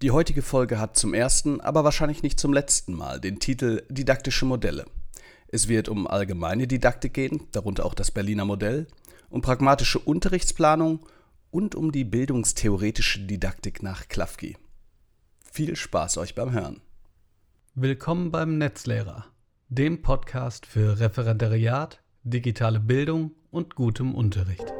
Die 0.00 0.12
heutige 0.12 0.42
Folge 0.42 0.78
hat 0.78 0.96
zum 0.96 1.12
ersten, 1.12 1.60
aber 1.60 1.82
wahrscheinlich 1.82 2.22
nicht 2.22 2.38
zum 2.38 2.52
letzten 2.52 2.94
Mal 2.94 3.18
den 3.20 3.40
Titel 3.40 3.82
Didaktische 3.88 4.44
Modelle. 4.44 4.84
Es 5.48 5.66
wird 5.66 5.88
um 5.88 6.06
allgemeine 6.06 6.68
Didaktik 6.68 7.14
gehen, 7.14 7.48
darunter 7.50 7.84
auch 7.84 7.94
das 7.94 8.12
Berliner 8.12 8.44
Modell, 8.44 8.86
um 9.28 9.42
pragmatische 9.42 9.98
Unterrichtsplanung 9.98 11.00
und 11.50 11.74
um 11.74 11.90
die 11.90 12.04
bildungstheoretische 12.04 13.26
Didaktik 13.26 13.82
nach 13.82 14.06
Klafki. 14.06 14.56
Viel 15.50 15.74
Spaß 15.74 16.18
euch 16.18 16.36
beim 16.36 16.52
Hören. 16.52 16.80
Willkommen 17.74 18.30
beim 18.30 18.56
Netzlehrer, 18.56 19.26
dem 19.68 20.02
Podcast 20.02 20.66
für 20.66 21.00
Referendariat, 21.00 22.00
digitale 22.22 22.78
Bildung 22.78 23.32
und 23.50 23.74
gutem 23.74 24.14
Unterricht. 24.14 24.72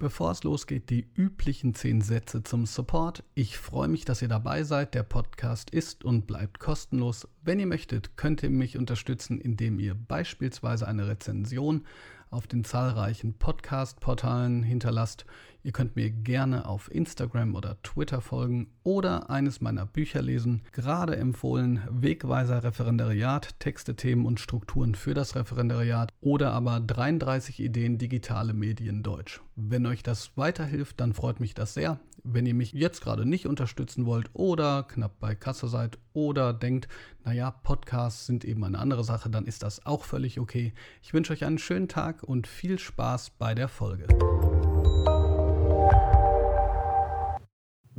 Bevor 0.00 0.30
es 0.30 0.44
losgeht, 0.44 0.88
die 0.88 1.06
üblichen 1.14 1.74
zehn 1.74 2.00
Sätze 2.00 2.42
zum 2.42 2.64
Support. 2.64 3.22
Ich 3.34 3.58
freue 3.58 3.86
mich, 3.86 4.06
dass 4.06 4.22
ihr 4.22 4.28
dabei 4.28 4.62
seid. 4.62 4.94
Der 4.94 5.02
Podcast 5.02 5.68
ist 5.68 6.06
und 6.06 6.26
bleibt 6.26 6.58
kostenlos. 6.58 7.28
Wenn 7.42 7.60
ihr 7.60 7.66
möchtet, 7.66 8.16
könnt 8.16 8.42
ihr 8.42 8.48
mich 8.48 8.78
unterstützen, 8.78 9.38
indem 9.38 9.78
ihr 9.78 9.94
beispielsweise 9.94 10.88
eine 10.88 11.06
Rezension 11.06 11.84
auf 12.30 12.46
den 12.46 12.64
zahlreichen 12.64 13.34
Podcast-Portalen 13.34 14.62
hinterlasst. 14.62 15.26
Ihr 15.62 15.72
könnt 15.72 15.96
mir 15.96 16.10
gerne 16.10 16.66
auf 16.66 16.90
Instagram 16.92 17.54
oder 17.54 17.80
Twitter 17.82 18.20
folgen 18.20 18.68
oder 18.82 19.28
eines 19.30 19.60
meiner 19.60 19.86
Bücher 19.86 20.22
lesen. 20.22 20.62
Gerade 20.72 21.16
empfohlen 21.16 21.80
Wegweiser 21.90 22.64
Referendariat, 22.64 23.58
Texte, 23.58 23.96
Themen 23.96 24.24
und 24.24 24.40
Strukturen 24.40 24.94
für 24.94 25.14
das 25.14 25.36
Referendariat 25.36 26.12
oder 26.20 26.52
aber 26.52 26.80
33 26.80 27.60
Ideen 27.60 27.98
digitale 27.98 28.54
Medien 28.54 29.02
Deutsch. 29.02 29.40
Wenn 29.56 29.86
euch 29.86 30.02
das 30.02 30.36
weiterhilft, 30.36 31.00
dann 31.00 31.12
freut 31.12 31.40
mich 31.40 31.54
das 31.54 31.74
sehr. 31.74 32.00
Wenn 32.22 32.46
ihr 32.46 32.54
mich 32.54 32.72
jetzt 32.72 33.02
gerade 33.02 33.26
nicht 33.26 33.46
unterstützen 33.46 34.06
wollt 34.06 34.30
oder 34.34 34.82
knapp 34.84 35.18
bei 35.20 35.34
Kasse 35.34 35.68
seid 35.68 35.98
oder 36.12 36.52
denkt, 36.52 36.88
naja, 37.24 37.50
Podcasts 37.50 38.26
sind 38.26 38.44
eben 38.44 38.64
eine 38.64 38.78
andere 38.78 39.04
Sache, 39.04 39.30
dann 39.30 39.46
ist 39.46 39.62
das 39.62 39.84
auch 39.86 40.04
völlig 40.04 40.38
okay. 40.38 40.72
Ich 41.02 41.14
wünsche 41.14 41.32
euch 41.32 41.44
einen 41.44 41.58
schönen 41.58 41.88
Tag 41.88 42.22
und 42.22 42.46
viel 42.46 42.78
Spaß 42.78 43.30
bei 43.38 43.54
der 43.54 43.68
Folge. 43.68 44.06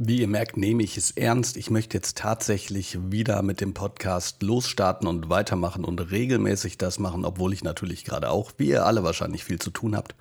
Wie 0.04 0.22
ihr 0.22 0.28
merkt, 0.28 0.58
nehme 0.58 0.82
ich 0.82 0.98
es 0.98 1.12
ernst. 1.12 1.58
Ich 1.58 1.70
möchte 1.70 1.96
jetzt 1.96 2.18
tatsächlich 2.18 2.98
wieder 3.12 3.44
mit 3.44 3.62
dem 3.62 3.76
Podcast 3.76 4.42
losstarten 4.42 5.08
und 5.08 5.30
weitermachen 5.30 5.86
und 5.86 6.00
regelmäßig 6.00 6.80
das 6.80 6.98
machen, 6.98 7.24
obwohl 7.24 7.54
ich 7.54 7.64
natürlich 7.64 8.04
gerade 8.04 8.32
auch, 8.32 8.52
wie 8.58 8.70
ihr 8.70 8.84
alle 8.88 9.04
wahrscheinlich 9.04 9.44
viel 9.44 9.60
zu 9.60 9.70
tun 9.70 9.96
habt. 9.96 10.16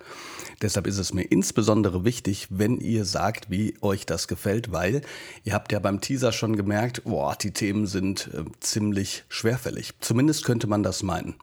Deshalb 0.61 0.85
ist 0.85 0.99
es 0.99 1.15
mir 1.15 1.23
insbesondere 1.23 2.05
wichtig, 2.05 2.45
wenn 2.51 2.77
ihr 2.77 3.05
sagt, 3.05 3.49
wie 3.49 3.73
euch 3.81 4.05
das 4.05 4.27
gefällt, 4.27 4.71
weil 4.71 5.01
ihr 5.45 5.55
habt 5.55 5.71
ja 5.71 5.79
beim 5.79 5.99
Teaser 5.99 6.31
schon 6.31 6.55
gemerkt, 6.55 7.03
boah, 7.03 7.35
die 7.35 7.49
Themen 7.49 7.87
sind 7.87 8.29
äh, 8.35 8.43
ziemlich 8.59 9.23
schwerfällig. 9.29 9.95
Zumindest 9.99 10.45
könnte 10.45 10.67
man 10.67 10.83
das 10.83 11.01
meinen. 11.01 11.33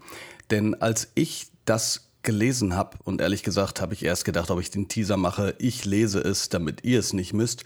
Denn 0.53 0.81
als 0.81 1.09
ich 1.17 1.49
das 1.65 2.09
gelesen 2.23 2.77
habe, 2.77 2.99
und 3.05 3.21
ehrlich 3.21 3.43
gesagt 3.43 3.81
habe 3.81 3.95
ich 3.95 4.05
erst 4.05 4.25
gedacht, 4.25 4.51
ob 4.51 4.61
ich 4.61 4.71
den 4.71 4.87
Teaser 4.87 5.17
mache, 5.17 5.55
ich 5.59 5.85
lese 5.85 6.21
es, 6.21 6.49
damit 6.49 6.85
ihr 6.85 7.01
es 7.01 7.13
nicht 7.13 7.33
müsst, 7.33 7.65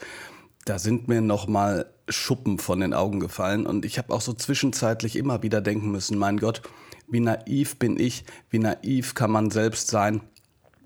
da 0.65 0.79
sind 0.79 1.09
mir 1.09 1.21
nochmal 1.21 1.87
Schuppen 2.09 2.59
von 2.59 2.81
den 2.81 2.95
Augen 2.95 3.21
gefallen 3.21 3.67
und 3.67 3.85
ich 3.85 3.99
habe 3.99 4.13
auch 4.13 4.21
so 4.21 4.33
zwischenzeitlich 4.33 5.17
immer 5.17 5.43
wieder 5.43 5.61
denken 5.61 5.91
müssen, 5.91 6.19
mein 6.19 6.39
Gott, 6.39 6.63
wie 7.09 7.21
naiv 7.21 7.77
bin 7.79 7.99
ich, 7.99 8.25
wie 8.51 8.59
naiv 8.59 9.15
kann 9.15 9.31
man 9.31 9.51
selbst 9.51 9.89
sein, 9.89 10.21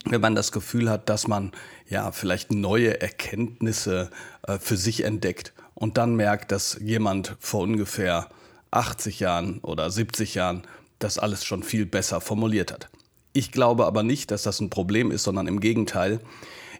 wenn 0.05 0.21
man 0.21 0.35
das 0.35 0.53
Gefühl 0.53 0.89
hat, 0.89 1.09
dass 1.09 1.27
man 1.27 1.53
ja 1.89 2.13
vielleicht 2.13 2.53
neue 2.53 3.01
Erkenntnisse 3.01 4.11
äh, 4.43 4.59
für 4.59 4.77
sich 4.77 5.05
entdeckt 5.05 5.53
und 5.75 5.99
dann 5.99 6.17
merkt, 6.17 6.53
dass 6.53 6.79
jemand 6.81 7.37
vor 7.41 7.63
ungefähr 7.63 8.29
80 8.71 9.21
Jahren 9.21 9.59
oder 9.61 9.91
70 9.91 10.35
Jahren 10.35 10.63
das 10.99 11.19
alles 11.19 11.45
schon 11.45 11.63
viel 11.63 11.87
besser 11.87 12.21
formuliert 12.21 12.73
hat. 12.73 12.89
Ich 13.37 13.53
glaube 13.53 13.85
aber 13.85 14.03
nicht, 14.03 14.31
dass 14.31 14.45
das 14.45 14.61
ein 14.63 14.71
Problem 14.71 15.11
ist, 15.11 15.25
sondern 15.25 15.47
im 15.47 15.61
Gegenteil. 15.61 16.21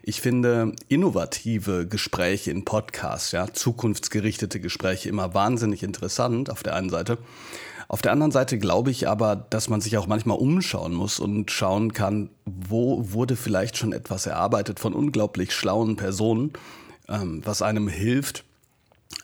Ich 0.01 0.21
finde 0.21 0.71
innovative 0.87 1.85
Gespräche 1.85 2.49
in 2.49 2.65
Podcasts, 2.65 3.31
ja, 3.31 3.53
zukunftsgerichtete 3.53 4.59
Gespräche 4.59 5.07
immer 5.07 5.35
wahnsinnig 5.35 5.83
interessant 5.83 6.49
auf 6.49 6.63
der 6.63 6.75
einen 6.75 6.89
Seite. 6.89 7.19
Auf 7.87 8.01
der 8.01 8.11
anderen 8.11 8.31
Seite 8.31 8.57
glaube 8.57 8.89
ich 8.89 9.07
aber, 9.07 9.35
dass 9.35 9.69
man 9.69 9.81
sich 9.81 9.99
auch 9.99 10.07
manchmal 10.07 10.39
umschauen 10.39 10.95
muss 10.95 11.19
und 11.19 11.51
schauen 11.51 11.93
kann, 11.93 12.31
wo 12.45 13.13
wurde 13.13 13.35
vielleicht 13.35 13.77
schon 13.77 13.93
etwas 13.93 14.25
erarbeitet 14.25 14.79
von 14.79 14.93
unglaublich 14.93 15.53
schlauen 15.53 15.95
Personen, 15.95 16.53
ähm, 17.07 17.43
was 17.45 17.61
einem 17.61 17.87
hilft, 17.87 18.45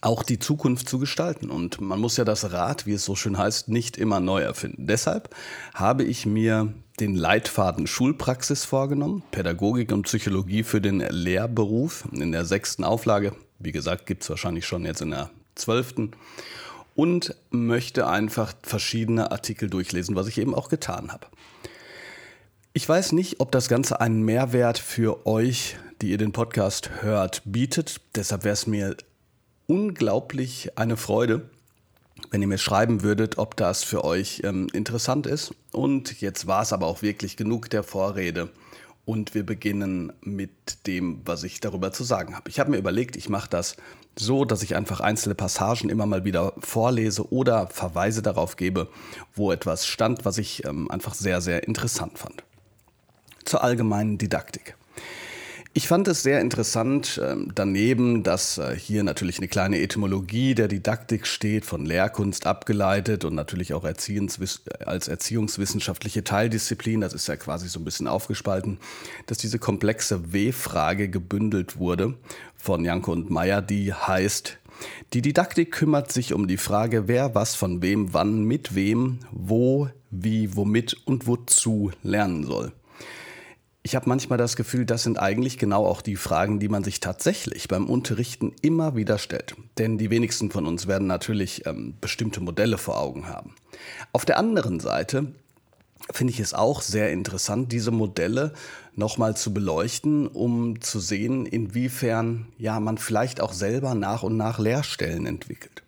auch 0.02 0.24
die 0.24 0.40
Zukunft 0.40 0.90
zu 0.90 1.00
gestalten. 1.00 1.50
Und 1.50 1.82
man 1.82 2.00
muss 2.00 2.18
ja 2.18 2.26
das 2.26 2.52
Rad, 2.52 2.86
wie 2.86 2.94
es 2.94 3.06
so 3.06 3.16
schön 3.16 3.38
heißt, 3.38 3.70
nicht 3.70 3.98
immer 3.98 4.20
neu 4.20 4.42
erfinden. 4.42 4.88
Deshalb 4.88 5.34
habe 5.74 6.04
ich 6.04 6.26
mir 6.26 6.74
den 7.00 7.16
Leitfaden 7.16 7.88
Schulpraxis 7.88 8.66
vorgenommen, 8.66 9.24
Pädagogik 9.32 9.92
und 9.92 10.04
Psychologie 10.04 10.64
für 10.64 10.82
den 10.82 11.00
Lehrberuf 11.00 12.06
in 12.12 12.32
der 12.32 12.46
sechsten 12.46 12.84
Auflage. 12.84 13.36
Wie 13.60 13.72
gesagt, 13.72 14.06
gibt 14.06 14.24
es 14.24 14.30
wahrscheinlich 14.30 14.66
schon 14.66 14.86
jetzt 14.86 15.02
in 15.02 15.12
der 15.12 15.30
zwölften. 15.56 16.12
Und 16.96 17.36
möchte 17.50 18.08
einfach 18.08 18.54
verschiedene 18.62 19.32
Artikel 19.32 19.68
durchlesen, 19.68 20.16
was 20.16 20.28
ich 20.28 20.38
eben 20.38 20.54
auch 20.54 20.70
getan 20.70 21.12
habe. 21.12 21.26
Ich 22.74 22.88
weiß 22.88 23.14
nicht, 23.14 23.40
ob 23.40 23.52
das 23.52 23.68
Ganze 23.68 24.00
einen 24.00 24.22
Mehrwert 24.22 24.78
für 24.78 25.26
euch, 25.26 25.76
die 26.02 26.12
ihr 26.12 26.18
den 26.18 26.34
Podcast 26.34 26.90
hört, 27.02 27.42
bietet. 27.46 28.02
Deshalb 28.16 28.44
wäre 28.44 28.54
es 28.54 28.68
mir 28.68 28.96
unglaublich 29.68 30.78
eine 30.78 30.98
Freude, 30.98 31.50
wenn 32.32 32.42
ihr 32.42 32.48
mir 32.48 32.58
schreiben 32.58 33.04
würdet, 33.04 33.38
ob 33.38 33.56
das 33.58 33.84
für 33.84 34.04
euch 34.04 34.42
ähm, 34.44 34.68
interessant 34.74 35.28
ist. 35.28 35.54
Und 35.72 36.22
jetzt 36.22 36.48
war 36.48 36.62
es 36.62 36.74
aber 36.74 36.88
auch 36.88 37.02
wirklich 37.02 37.38
genug 37.38 37.70
der 37.70 37.84
Vorrede. 37.84 38.50
Und 39.06 39.36
wir 39.36 39.46
beginnen 39.46 40.14
mit 40.22 40.88
dem, 40.88 41.22
was 41.26 41.44
ich 41.44 41.60
darüber 41.60 41.92
zu 41.92 42.06
sagen 42.06 42.36
habe. 42.36 42.50
Ich 42.50 42.60
habe 42.60 42.72
mir 42.72 42.78
überlegt, 42.78 43.18
ich 43.18 43.28
mache 43.28 43.50
das 43.50 43.76
so, 44.18 44.46
dass 44.46 44.64
ich 44.64 44.76
einfach 44.76 45.02
einzelne 45.02 45.36
Passagen 45.36 45.90
immer 45.90 46.06
mal 46.06 46.24
wieder 46.24 46.54
vorlese 46.60 47.32
oder 47.32 47.68
Verweise 47.68 48.22
darauf 48.22 48.56
gebe, 48.56 48.88
wo 49.36 49.52
etwas 49.52 49.88
stand, 49.88 50.24
was 50.24 50.38
ich 50.38 50.66
ähm, 50.66 50.90
einfach 50.90 51.16
sehr, 51.16 51.42
sehr 51.42 51.68
interessant 51.68 52.18
fand. 52.18 52.44
Zur 53.44 53.64
allgemeinen 53.64 54.18
Didaktik. 54.18 54.78
Ich 55.76 55.88
fand 55.88 56.08
es 56.08 56.22
sehr 56.22 56.40
interessant 56.40 57.20
ähm, 57.24 57.52
daneben, 57.56 58.22
dass 58.22 58.60
äh, 58.60 58.76
hier 58.78 59.04
natürlich 59.04 59.40
eine 59.40 59.48
kleine 59.48 59.82
Etymologie 59.82 60.54
der 60.54 60.68
Didaktik 60.68 61.26
steht, 61.26 61.66
von 61.66 61.84
Lehrkunst 61.84 62.46
abgeleitet 62.46 63.26
und 63.26 63.34
natürlich 63.34 63.74
auch 63.74 63.84
Erziehungswiss 63.84 64.62
als 64.86 65.08
erziehungswissenschaftliche 65.08 66.24
Teildisziplin, 66.24 67.02
das 67.02 67.14
ist 67.14 67.28
ja 67.28 67.38
quasi 67.38 67.70
so 67.70 67.80
ein 67.80 67.86
bisschen 67.86 68.08
aufgespalten, 68.08 68.78
dass 69.26 69.40
diese 69.40 69.58
komplexe 69.58 70.32
W-Frage 70.32 71.10
gebündelt 71.10 71.78
wurde 71.80 72.14
von 72.56 72.86
Janke 72.86 73.10
und 73.10 73.32
Meyer, 73.32 73.64
die 73.64 73.96
heißt, 73.96 74.60
die 75.14 75.24
Didaktik 75.24 75.72
kümmert 75.72 76.12
sich 76.12 76.34
um 76.34 76.48
die 76.48 76.58
Frage, 76.58 77.08
wer 77.08 77.34
was 77.34 77.56
von 77.56 77.82
wem, 77.82 78.14
wann, 78.14 78.44
mit 78.44 78.76
wem, 78.76 79.22
wo, 79.32 79.90
wie, 80.12 80.56
womit 80.56 80.96
und 81.06 81.26
wozu 81.26 81.90
lernen 82.04 82.44
soll. 82.44 82.74
Ich 83.86 83.96
habe 83.96 84.08
manchmal 84.08 84.38
das 84.38 84.56
Gefühl, 84.56 84.86
das 84.86 85.04
sind 85.04 85.20
eigentlich 85.20 85.58
genau 85.58 85.86
auch 85.86 86.02
die 86.02 86.16
Fragen, 86.16 86.58
die 86.58 86.70
man 86.70 86.86
sich 86.86 87.02
tatsächlich 87.02 87.68
beim 87.68 87.90
Unterrichten 87.90 88.54
immer 88.62 88.96
wieder 88.96 89.18
stellt. 89.18 89.56
Denn 89.78 89.98
die 89.98 90.10
wenigsten 90.10 90.52
von 90.52 90.66
uns 90.66 90.88
werden 90.88 91.06
natürlich 91.06 91.66
ähm, 91.66 91.96
bestimmte 92.00 92.40
Modelle 92.40 92.78
vor 92.78 92.98
Augen 92.98 93.28
haben. 93.28 93.56
Auf 94.14 94.24
der 94.24 94.38
anderen 94.38 94.80
Seite 94.80 95.34
finde 96.12 96.32
ich 96.32 96.40
es 96.40 96.54
auch 96.54 96.82
sehr 96.82 97.12
interessant, 97.12 97.74
diese 97.74 97.92
Modelle 97.92 98.54
nochmal 98.96 99.36
zu 99.36 99.54
beleuchten, 99.54 100.28
um 100.28 100.80
zu 100.80 101.02
sehen, 101.02 101.46
inwiefern 101.46 102.48
ja 102.58 102.80
man 102.80 102.98
vielleicht 102.98 103.42
auch 103.42 103.52
selber 103.52 103.96
nach 103.96 104.24
und 104.24 104.38
nach 104.38 104.60
Lehrstellen 104.60 105.26
entwickelt. 105.26 105.84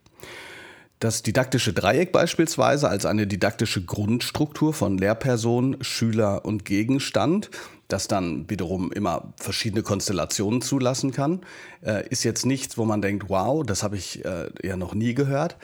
Das 1.00 1.24
didaktische 1.24 1.74
Dreieck 1.74 2.12
beispielsweise 2.12 2.90
als 2.90 3.06
eine 3.06 3.28
didaktische 3.28 3.84
Grundstruktur 3.84 4.74
von 4.74 4.98
Lehrperson, 4.98 5.78
Schüler 5.82 6.46
und 6.46 6.66
Gegenstand 6.66 7.50
das 7.88 8.08
dann 8.08 8.50
wiederum 8.50 8.92
immer 8.92 9.34
verschiedene 9.38 9.84
Konstellationen 9.84 10.62
zulassen 10.62 11.12
kann. 11.12 11.42
Äh, 11.82 12.08
ist 12.10 12.24
jetzt 12.24 12.46
nichts, 12.46 12.78
wo 12.78 12.86
man 12.86 13.02
denkt, 13.02 13.30
wow, 13.30 13.66
das 13.66 13.84
habe 13.84 13.98
ich 13.98 14.26
äh, 14.26 14.50
ja 14.64 14.76
noch 14.78 14.94
nie 14.94 15.14
gehört. 15.14 15.58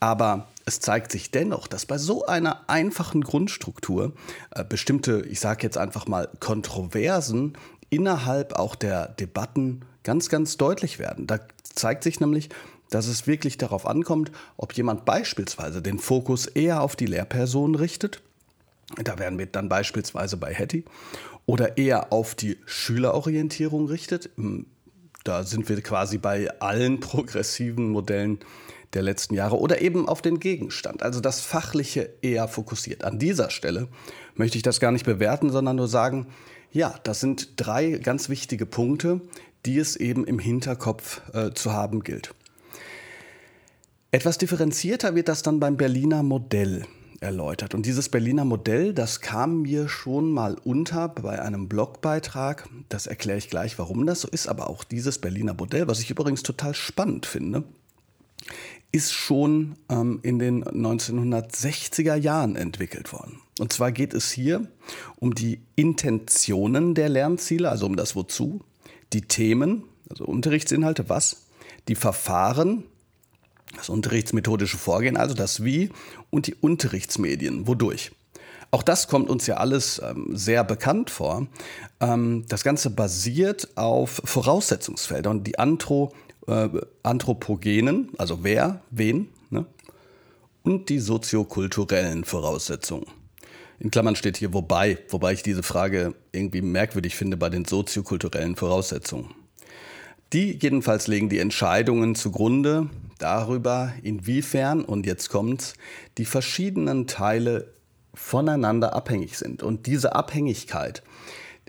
Aber 0.00 0.48
es 0.64 0.80
zeigt 0.80 1.10
sich 1.10 1.30
dennoch, 1.30 1.66
dass 1.66 1.86
bei 1.86 1.98
so 1.98 2.26
einer 2.26 2.68
einfachen 2.68 3.22
Grundstruktur 3.22 4.12
äh, 4.54 4.64
bestimmte, 4.64 5.22
ich 5.28 5.40
sage 5.40 5.62
jetzt 5.62 5.78
einfach 5.78 6.06
mal, 6.06 6.28
Kontroversen 6.40 7.56
innerhalb 7.90 8.54
auch 8.54 8.74
der 8.74 9.08
Debatten 9.08 9.82
ganz, 10.04 10.28
ganz 10.28 10.56
deutlich 10.56 10.98
werden. 10.98 11.26
Da 11.26 11.40
zeigt 11.62 12.04
sich 12.04 12.20
nämlich, 12.20 12.48
dass 12.90 13.06
es 13.06 13.26
wirklich 13.26 13.58
darauf 13.58 13.86
ankommt, 13.86 14.30
ob 14.56 14.72
jemand 14.74 15.04
beispielsweise 15.04 15.82
den 15.82 15.98
Fokus 15.98 16.46
eher 16.46 16.82
auf 16.82 16.96
die 16.96 17.06
Lehrperson 17.06 17.74
richtet 17.74 18.22
Da 18.96 19.18
werden 19.18 19.38
wir 19.38 19.46
dann 19.46 19.68
beispielsweise 19.68 20.36
bei 20.36 20.54
Hattie 20.54 20.84
oder 21.48 21.78
eher 21.78 22.12
auf 22.12 22.34
die 22.34 22.58
Schülerorientierung 22.66 23.86
richtet. 23.88 24.28
Hm, 24.36 24.66
da 25.24 25.44
sind 25.44 25.68
wir 25.70 25.80
quasi 25.80 26.18
bei 26.18 26.50
allen 26.60 27.00
progressiven 27.00 27.88
Modellen 27.88 28.38
der 28.92 29.00
letzten 29.00 29.34
Jahre 29.34 29.58
oder 29.58 29.80
eben 29.80 30.06
auf 30.08 30.20
den 30.20 30.40
Gegenstand, 30.40 31.02
also 31.02 31.20
das 31.20 31.40
Fachliche 31.40 32.10
eher 32.20 32.48
fokussiert. 32.48 33.02
An 33.02 33.18
dieser 33.18 33.48
Stelle 33.50 33.88
möchte 34.34 34.58
ich 34.58 34.62
das 34.62 34.78
gar 34.78 34.92
nicht 34.92 35.06
bewerten, 35.06 35.50
sondern 35.50 35.76
nur 35.76 35.88
sagen, 35.88 36.26
ja, 36.70 36.94
das 37.02 37.20
sind 37.20 37.52
drei 37.56 37.92
ganz 37.92 38.28
wichtige 38.28 38.66
Punkte, 38.66 39.22
die 39.64 39.78
es 39.78 39.96
eben 39.96 40.26
im 40.26 40.38
Hinterkopf 40.38 41.22
äh, 41.32 41.52
zu 41.52 41.72
haben 41.72 42.04
gilt. 42.04 42.34
Etwas 44.10 44.36
differenzierter 44.36 45.14
wird 45.14 45.28
das 45.28 45.42
dann 45.42 45.60
beim 45.60 45.78
Berliner 45.78 46.22
Modell 46.22 46.84
erläutert. 47.20 47.74
Und 47.74 47.86
dieses 47.86 48.08
Berliner 48.08 48.44
Modell, 48.44 48.94
das 48.94 49.20
kam 49.20 49.62
mir 49.62 49.88
schon 49.88 50.30
mal 50.30 50.56
unter 50.64 51.08
bei 51.08 51.40
einem 51.42 51.68
Blogbeitrag. 51.68 52.68
Das 52.88 53.06
erkläre 53.06 53.38
ich 53.38 53.50
gleich, 53.50 53.78
warum 53.78 54.06
das 54.06 54.22
so 54.22 54.28
ist. 54.28 54.46
Aber 54.46 54.70
auch 54.70 54.84
dieses 54.84 55.18
Berliner 55.18 55.54
Modell, 55.54 55.88
was 55.88 56.00
ich 56.00 56.10
übrigens 56.10 56.42
total 56.42 56.74
spannend 56.74 57.26
finde, 57.26 57.64
ist 58.92 59.12
schon 59.12 59.76
ähm, 59.88 60.20
in 60.22 60.38
den 60.38 60.64
1960er 60.64 62.14
Jahren 62.14 62.56
entwickelt 62.56 63.12
worden. 63.12 63.40
Und 63.58 63.72
zwar 63.72 63.92
geht 63.92 64.14
es 64.14 64.30
hier 64.30 64.66
um 65.16 65.34
die 65.34 65.60
Intentionen 65.74 66.94
der 66.94 67.08
Lernziele, 67.08 67.68
also 67.68 67.86
um 67.86 67.96
das 67.96 68.16
Wozu, 68.16 68.60
die 69.12 69.22
Themen, 69.22 69.84
also 70.08 70.24
Unterrichtsinhalte, 70.24 71.08
was, 71.08 71.48
die 71.88 71.96
Verfahren, 71.96 72.84
das 73.76 73.88
unterrichtsmethodische 73.88 74.78
Vorgehen, 74.78 75.16
also 75.16 75.34
das 75.34 75.64
Wie 75.64 75.90
und 76.30 76.46
die 76.46 76.54
Unterrichtsmedien, 76.54 77.66
wodurch. 77.66 78.10
Auch 78.70 78.82
das 78.82 79.08
kommt 79.08 79.30
uns 79.30 79.46
ja 79.46 79.56
alles 79.56 80.00
ähm, 80.04 80.28
sehr 80.32 80.62
bekannt 80.62 81.10
vor. 81.10 81.46
Ähm, 82.00 82.44
das 82.48 82.64
Ganze 82.64 82.90
basiert 82.90 83.68
auf 83.76 84.20
Voraussetzungsfeldern 84.24 85.42
die 85.42 85.58
Antro, 85.58 86.12
äh, 86.46 86.68
Anthropogenen, 87.02 88.10
also 88.18 88.44
wer, 88.44 88.82
wen, 88.90 89.28
ne? 89.50 89.64
und 90.64 90.90
die 90.90 90.98
soziokulturellen 90.98 92.24
Voraussetzungen. 92.24 93.06
In 93.78 93.90
Klammern 93.90 94.16
steht 94.16 94.36
hier 94.36 94.52
wobei, 94.52 94.98
wobei 95.08 95.32
ich 95.32 95.42
diese 95.42 95.62
Frage 95.62 96.14
irgendwie 96.32 96.62
merkwürdig 96.62 97.14
finde 97.14 97.36
bei 97.36 97.48
den 97.48 97.64
soziokulturellen 97.64 98.56
Voraussetzungen. 98.56 99.34
Die 100.32 100.58
jedenfalls 100.60 101.06
legen 101.06 101.28
die 101.28 101.38
Entscheidungen 101.38 102.14
zugrunde 102.14 102.90
darüber, 103.18 103.92
inwiefern, 104.02 104.84
und 104.84 105.06
jetzt 105.06 105.30
kommt's, 105.30 105.74
die 106.18 106.26
verschiedenen 106.26 107.06
Teile 107.06 107.72
voneinander 108.14 108.94
abhängig 108.94 109.38
sind. 109.38 109.62
Und 109.62 109.86
diese 109.86 110.14
Abhängigkeit 110.14 111.02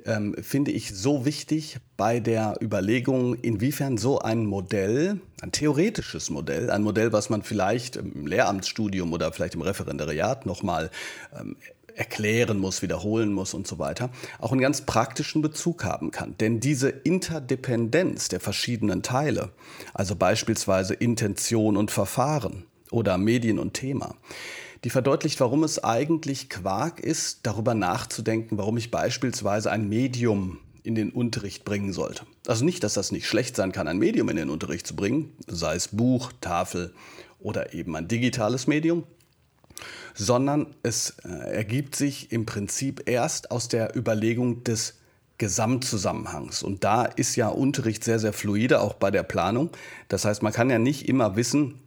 ähm, 0.05 0.35
finde 0.41 0.71
ich 0.71 0.93
so 0.93 1.25
wichtig 1.25 1.77
bei 1.97 2.19
der 2.19 2.57
Überlegung, 2.61 3.35
inwiefern 3.35 3.97
so 3.97 4.19
ein 4.19 4.45
Modell, 4.45 5.19
ein 5.41 5.51
theoretisches 5.51 6.29
Modell, 6.29 6.69
ein 6.69 6.83
Modell, 6.83 7.13
was 7.13 7.29
man 7.29 7.43
vielleicht 7.43 7.95
im 7.95 8.27
Lehramtsstudium 8.27 9.13
oder 9.13 9.31
vielleicht 9.31 9.55
im 9.55 9.61
Referendariat 9.61 10.45
nochmal 10.45 10.89
ähm, 11.39 11.55
erklären 11.95 12.59
muss, 12.59 12.81
wiederholen 12.81 13.33
muss 13.33 13.53
und 13.53 13.67
so 13.67 13.79
weiter, 13.79 14.09
auch 14.39 14.51
einen 14.51 14.61
ganz 14.61 14.81
praktischen 14.81 15.41
Bezug 15.41 15.83
haben 15.83 16.11
kann. 16.11 16.35
Denn 16.37 16.59
diese 16.59 16.89
Interdependenz 16.89 18.27
der 18.27 18.39
verschiedenen 18.39 19.03
Teile, 19.03 19.51
also 19.93 20.15
beispielsweise 20.15 20.93
Intention 20.93 21.77
und 21.77 21.91
Verfahren 21.91 22.65
oder 22.91 23.17
Medien 23.17 23.59
und 23.59 23.73
Thema, 23.73 24.15
die 24.83 24.89
verdeutlicht, 24.89 25.39
warum 25.39 25.63
es 25.63 25.83
eigentlich 25.83 26.49
Quark 26.49 26.99
ist, 26.99 27.39
darüber 27.43 27.73
nachzudenken, 27.73 28.57
warum 28.57 28.77
ich 28.77 28.91
beispielsweise 28.91 29.71
ein 29.71 29.89
Medium 29.89 30.59
in 30.83 30.95
den 30.95 31.11
Unterricht 31.11 31.65
bringen 31.65 31.91
sollte. 31.91 32.23
Also 32.47 32.63
nicht, 32.63 32.83
dass 32.83 32.93
das 32.93 33.11
nicht 33.11 33.27
schlecht 33.27 33.55
sein 33.55 33.71
kann, 33.71 33.87
ein 33.87 33.97
Medium 33.97 34.29
in 34.29 34.37
den 34.37 34.49
Unterricht 34.49 34.87
zu 34.87 34.95
bringen, 34.95 35.33
sei 35.47 35.75
es 35.75 35.89
Buch, 35.89 36.31
Tafel 36.39 36.93
oder 37.39 37.73
eben 37.73 37.95
ein 37.95 38.07
digitales 38.07 38.67
Medium 38.67 39.03
sondern 40.13 40.67
es 40.83 41.15
äh, 41.23 41.55
ergibt 41.55 41.95
sich 41.95 42.31
im 42.31 42.45
Prinzip 42.45 43.03
erst 43.07 43.51
aus 43.51 43.67
der 43.67 43.95
Überlegung 43.95 44.63
des 44.63 44.95
Gesamtzusammenhangs. 45.37 46.63
Und 46.63 46.83
da 46.83 47.05
ist 47.05 47.35
ja 47.35 47.47
Unterricht 47.47 48.03
sehr, 48.03 48.19
sehr 48.19 48.33
fluide, 48.33 48.81
auch 48.81 48.93
bei 48.93 49.09
der 49.09 49.23
Planung. 49.23 49.69
Das 50.09 50.25
heißt, 50.25 50.43
man 50.43 50.53
kann 50.53 50.69
ja 50.69 50.79
nicht 50.79 51.07
immer 51.07 51.35
wissen, 51.35 51.79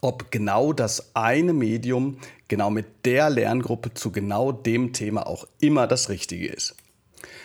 ob 0.00 0.30
genau 0.30 0.72
das 0.72 1.14
eine 1.14 1.52
Medium 1.52 2.16
genau 2.48 2.70
mit 2.70 2.86
der 3.04 3.30
Lerngruppe 3.30 3.94
zu 3.94 4.10
genau 4.10 4.50
dem 4.50 4.92
Thema 4.92 5.26
auch 5.26 5.46
immer 5.60 5.86
das 5.86 6.08
Richtige 6.08 6.48
ist. 6.48 6.74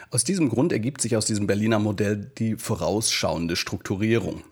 Aus 0.09 0.23
diesem 0.23 0.49
Grund 0.49 0.71
ergibt 0.71 1.01
sich 1.01 1.17
aus 1.17 1.25
diesem 1.25 1.47
Berliner 1.47 1.79
Modell 1.79 2.31
die 2.37 2.55
vorausschauende 2.55 3.55
Strukturierung. 3.57 4.43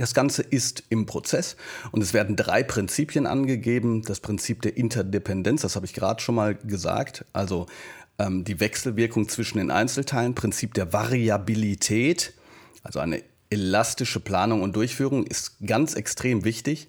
Das 0.00 0.14
Ganze 0.14 0.40
ist 0.40 0.82
im 0.88 1.04
Prozess 1.04 1.56
und 1.92 2.00
es 2.00 2.14
werden 2.14 2.34
drei 2.34 2.62
Prinzipien 2.62 3.26
angegeben. 3.26 4.00
Das 4.02 4.20
Prinzip 4.20 4.62
der 4.62 4.78
Interdependenz, 4.78 5.60
das 5.60 5.76
habe 5.76 5.84
ich 5.84 5.92
gerade 5.92 6.22
schon 6.22 6.36
mal 6.36 6.54
gesagt, 6.54 7.26
also 7.34 7.66
ähm, 8.18 8.42
die 8.44 8.60
Wechselwirkung 8.60 9.28
zwischen 9.28 9.58
den 9.58 9.70
Einzelteilen, 9.70 10.34
Prinzip 10.34 10.72
der 10.72 10.94
Variabilität, 10.94 12.32
also 12.82 12.98
eine 12.98 13.22
elastische 13.50 14.20
Planung 14.20 14.62
und 14.62 14.74
Durchführung 14.74 15.26
ist 15.26 15.56
ganz 15.66 15.92
extrem 15.92 16.44
wichtig. 16.44 16.88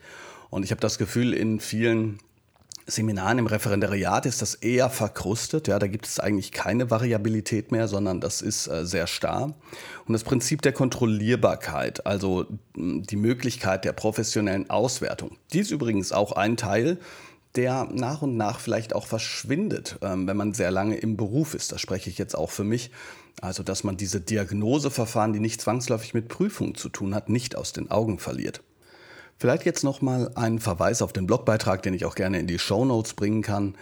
Und 0.49 0.63
ich 0.63 0.71
habe 0.71 0.79
das 0.79 0.97
Gefühl, 0.97 1.33
in 1.33 1.59
vielen 1.59 2.19
Seminaren 2.87 3.37
im 3.37 3.47
Referendariat 3.47 4.25
ist 4.25 4.41
das 4.41 4.55
eher 4.55 4.89
verkrustet. 4.89 5.67
Ja, 5.67 5.79
da 5.79 5.87
gibt 5.87 6.07
es 6.07 6.19
eigentlich 6.19 6.51
keine 6.51 6.89
Variabilität 6.89 7.71
mehr, 7.71 7.87
sondern 7.87 8.21
das 8.21 8.41
ist 8.41 8.67
äh, 8.67 8.85
sehr 8.85 9.07
starr. 9.07 9.53
Und 10.05 10.13
das 10.13 10.23
Prinzip 10.23 10.61
der 10.61 10.73
Kontrollierbarkeit, 10.73 12.05
also 12.05 12.45
die 12.75 13.15
Möglichkeit 13.15 13.85
der 13.85 13.93
professionellen 13.93 14.69
Auswertung, 14.69 15.37
die 15.53 15.59
ist 15.59 15.71
übrigens 15.71 16.11
auch 16.11 16.33
ein 16.33 16.57
Teil, 16.57 16.97
der 17.55 17.87
nach 17.91 18.21
und 18.21 18.37
nach 18.37 18.59
vielleicht 18.59 18.95
auch 18.95 19.05
verschwindet, 19.05 19.97
ähm, 20.01 20.27
wenn 20.27 20.37
man 20.37 20.53
sehr 20.53 20.71
lange 20.71 20.97
im 20.97 21.17
Beruf 21.17 21.53
ist. 21.53 21.71
Das 21.71 21.81
spreche 21.81 22.09
ich 22.09 22.17
jetzt 22.17 22.35
auch 22.35 22.49
für 22.49 22.63
mich. 22.63 22.91
Also, 23.41 23.63
dass 23.63 23.83
man 23.83 23.97
diese 23.97 24.21
Diagnoseverfahren, 24.21 25.33
die 25.33 25.39
nicht 25.39 25.61
zwangsläufig 25.61 26.13
mit 26.13 26.27
Prüfungen 26.27 26.75
zu 26.75 26.89
tun 26.89 27.15
hat, 27.15 27.29
nicht 27.29 27.55
aus 27.55 27.73
den 27.73 27.89
Augen 27.89 28.19
verliert. 28.19 28.61
Vielleicht 29.41 29.65
jetzt 29.65 29.83
nochmal 29.83 30.31
ein 30.35 30.59
Verweis 30.59 31.01
auf 31.01 31.13
den 31.13 31.25
Blogbeitrag, 31.25 31.81
den 31.81 31.95
ich 31.95 32.05
auch 32.05 32.13
gerne 32.13 32.39
in 32.39 32.45
die 32.45 32.59
Show 32.59 32.85
Notes 32.85 33.15
bringen 33.15 33.41
kann, 33.41 33.73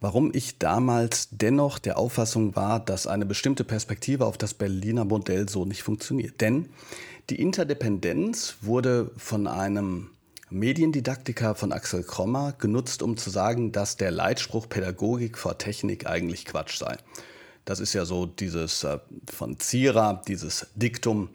warum 0.00 0.30
ich 0.32 0.58
damals 0.58 1.30
dennoch 1.32 1.80
der 1.80 1.98
Auffassung 1.98 2.54
war, 2.54 2.78
dass 2.78 3.08
eine 3.08 3.26
bestimmte 3.26 3.64
Perspektive 3.64 4.24
auf 4.24 4.38
das 4.38 4.54
Berliner 4.54 5.04
Modell 5.04 5.48
so 5.48 5.64
nicht 5.64 5.82
funktioniert. 5.82 6.40
Denn 6.40 6.68
die 7.28 7.42
Interdependenz 7.42 8.58
wurde 8.60 9.10
von 9.16 9.48
einem 9.48 10.10
Mediendidaktiker 10.48 11.56
von 11.56 11.72
Axel 11.72 12.04
Krommer 12.04 12.54
genutzt, 12.56 13.02
um 13.02 13.16
zu 13.16 13.30
sagen, 13.30 13.72
dass 13.72 13.96
der 13.96 14.12
Leitspruch 14.12 14.68
Pädagogik 14.68 15.38
vor 15.38 15.58
Technik 15.58 16.06
eigentlich 16.06 16.44
Quatsch 16.44 16.78
sei. 16.78 16.96
Das 17.64 17.80
ist 17.80 17.94
ja 17.94 18.04
so 18.04 18.26
dieses 18.26 18.84
äh, 18.84 19.00
von 19.28 19.58
Zierer, 19.58 20.22
dieses 20.28 20.68
Diktum, 20.76 21.30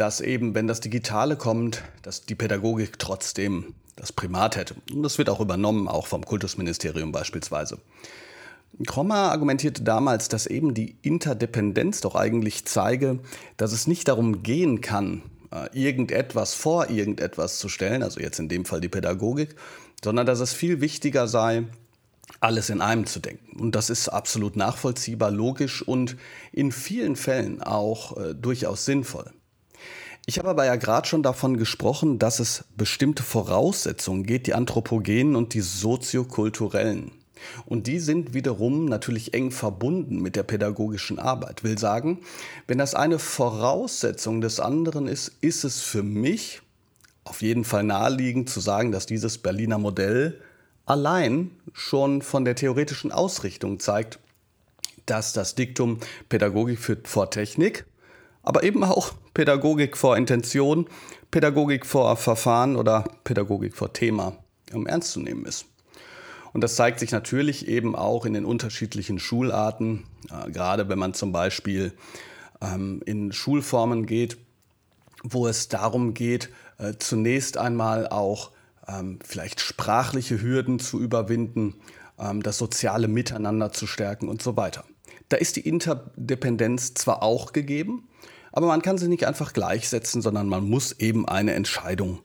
dass 0.00 0.22
eben, 0.22 0.54
wenn 0.54 0.66
das 0.66 0.80
Digitale 0.80 1.36
kommt, 1.36 1.82
dass 2.00 2.24
die 2.24 2.34
Pädagogik 2.34 2.98
trotzdem 2.98 3.74
das 3.96 4.12
Primat 4.12 4.56
hätte. 4.56 4.74
Und 4.90 5.02
das 5.02 5.18
wird 5.18 5.28
auch 5.28 5.40
übernommen, 5.40 5.88
auch 5.88 6.06
vom 6.06 6.24
Kultusministerium 6.24 7.12
beispielsweise. 7.12 7.76
Krommer 8.86 9.30
argumentierte 9.30 9.82
damals, 9.82 10.28
dass 10.28 10.46
eben 10.46 10.72
die 10.72 10.96
Interdependenz 11.02 12.00
doch 12.00 12.14
eigentlich 12.14 12.64
zeige, 12.64 13.18
dass 13.58 13.72
es 13.72 13.86
nicht 13.86 14.08
darum 14.08 14.42
gehen 14.42 14.80
kann, 14.80 15.22
äh, 15.52 15.68
irgendetwas 15.78 16.54
vor 16.54 16.88
irgendetwas 16.88 17.58
zu 17.58 17.68
stellen, 17.68 18.02
also 18.02 18.20
jetzt 18.20 18.38
in 18.38 18.48
dem 18.48 18.64
Fall 18.64 18.80
die 18.80 18.88
Pädagogik, 18.88 19.54
sondern 20.02 20.24
dass 20.24 20.40
es 20.40 20.54
viel 20.54 20.80
wichtiger 20.80 21.28
sei, 21.28 21.64
alles 22.40 22.70
in 22.70 22.80
einem 22.80 23.04
zu 23.04 23.20
denken. 23.20 23.60
Und 23.60 23.74
das 23.74 23.90
ist 23.90 24.08
absolut 24.08 24.56
nachvollziehbar, 24.56 25.30
logisch 25.30 25.82
und 25.86 26.16
in 26.52 26.72
vielen 26.72 27.16
Fällen 27.16 27.62
auch 27.62 28.16
äh, 28.16 28.34
durchaus 28.34 28.86
sinnvoll. 28.86 29.30
Ich 30.30 30.38
habe 30.38 30.50
aber 30.50 30.64
ja 30.64 30.76
gerade 30.76 31.08
schon 31.08 31.24
davon 31.24 31.56
gesprochen, 31.56 32.20
dass 32.20 32.38
es 32.38 32.64
bestimmte 32.76 33.24
Voraussetzungen 33.24 34.22
geht, 34.22 34.46
die 34.46 34.54
anthropogenen 34.54 35.34
und 35.34 35.54
die 35.54 35.60
soziokulturellen. 35.60 37.10
Und 37.66 37.88
die 37.88 37.98
sind 37.98 38.32
wiederum 38.32 38.84
natürlich 38.84 39.34
eng 39.34 39.50
verbunden 39.50 40.22
mit 40.22 40.36
der 40.36 40.44
pädagogischen 40.44 41.18
Arbeit. 41.18 41.64
Will 41.64 41.80
sagen, 41.80 42.20
wenn 42.68 42.78
das 42.78 42.94
eine 42.94 43.18
Voraussetzung 43.18 44.40
des 44.40 44.60
anderen 44.60 45.08
ist, 45.08 45.32
ist 45.40 45.64
es 45.64 45.80
für 45.80 46.04
mich 46.04 46.62
auf 47.24 47.42
jeden 47.42 47.64
Fall 47.64 47.82
naheliegend 47.82 48.48
zu 48.48 48.60
sagen, 48.60 48.92
dass 48.92 49.06
dieses 49.06 49.38
Berliner 49.38 49.78
Modell 49.78 50.40
allein 50.86 51.50
schon 51.72 52.22
von 52.22 52.44
der 52.44 52.54
theoretischen 52.54 53.10
Ausrichtung 53.10 53.80
zeigt, 53.80 54.20
dass 55.06 55.32
das 55.32 55.56
Diktum 55.56 55.98
Pädagogik 56.28 56.78
vor 57.02 57.32
Technik 57.32 57.84
aber 58.42 58.62
eben 58.62 58.84
auch 58.84 59.12
Pädagogik 59.34 59.96
vor 59.96 60.16
Intention, 60.16 60.86
Pädagogik 61.30 61.86
vor 61.86 62.16
Verfahren 62.16 62.76
oder 62.76 63.04
Pädagogik 63.24 63.76
vor 63.76 63.92
Thema 63.92 64.36
um 64.72 64.86
ernst 64.86 65.12
zu 65.12 65.20
nehmen 65.20 65.44
ist. 65.44 65.66
Und 66.52 66.62
das 66.62 66.74
zeigt 66.74 66.98
sich 66.98 67.12
natürlich 67.12 67.68
eben 67.68 67.94
auch 67.94 68.26
in 68.26 68.34
den 68.34 68.44
unterschiedlichen 68.44 69.18
Schularten, 69.18 70.04
äh, 70.30 70.50
gerade 70.50 70.88
wenn 70.88 70.98
man 70.98 71.14
zum 71.14 71.32
Beispiel 71.32 71.92
ähm, 72.60 73.02
in 73.06 73.32
Schulformen 73.32 74.06
geht, 74.06 74.36
wo 75.22 75.46
es 75.46 75.68
darum 75.68 76.14
geht, 76.14 76.50
äh, 76.78 76.94
zunächst 76.98 77.56
einmal 77.56 78.08
auch 78.08 78.50
ähm, 78.88 79.20
vielleicht 79.24 79.60
sprachliche 79.60 80.42
Hürden 80.42 80.80
zu 80.80 80.98
überwinden, 80.98 81.76
ähm, 82.18 82.42
das 82.42 82.58
soziale 82.58 83.06
Miteinander 83.06 83.72
zu 83.72 83.86
stärken 83.86 84.28
und 84.28 84.42
so 84.42 84.56
weiter. 84.56 84.84
Da 85.30 85.36
ist 85.36 85.56
die 85.56 85.66
Interdependenz 85.66 86.92
zwar 86.94 87.22
auch 87.22 87.52
gegeben, 87.52 88.08
aber 88.52 88.66
man 88.66 88.82
kann 88.82 88.98
sie 88.98 89.08
nicht 89.08 89.26
einfach 89.26 89.52
gleichsetzen, 89.52 90.20
sondern 90.20 90.48
man 90.48 90.68
muss 90.68 90.92
eben 90.98 91.26
eine 91.26 91.54
Entscheidung 91.54 92.18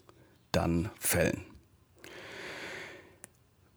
dann 0.51 0.89
fällen. 0.99 1.41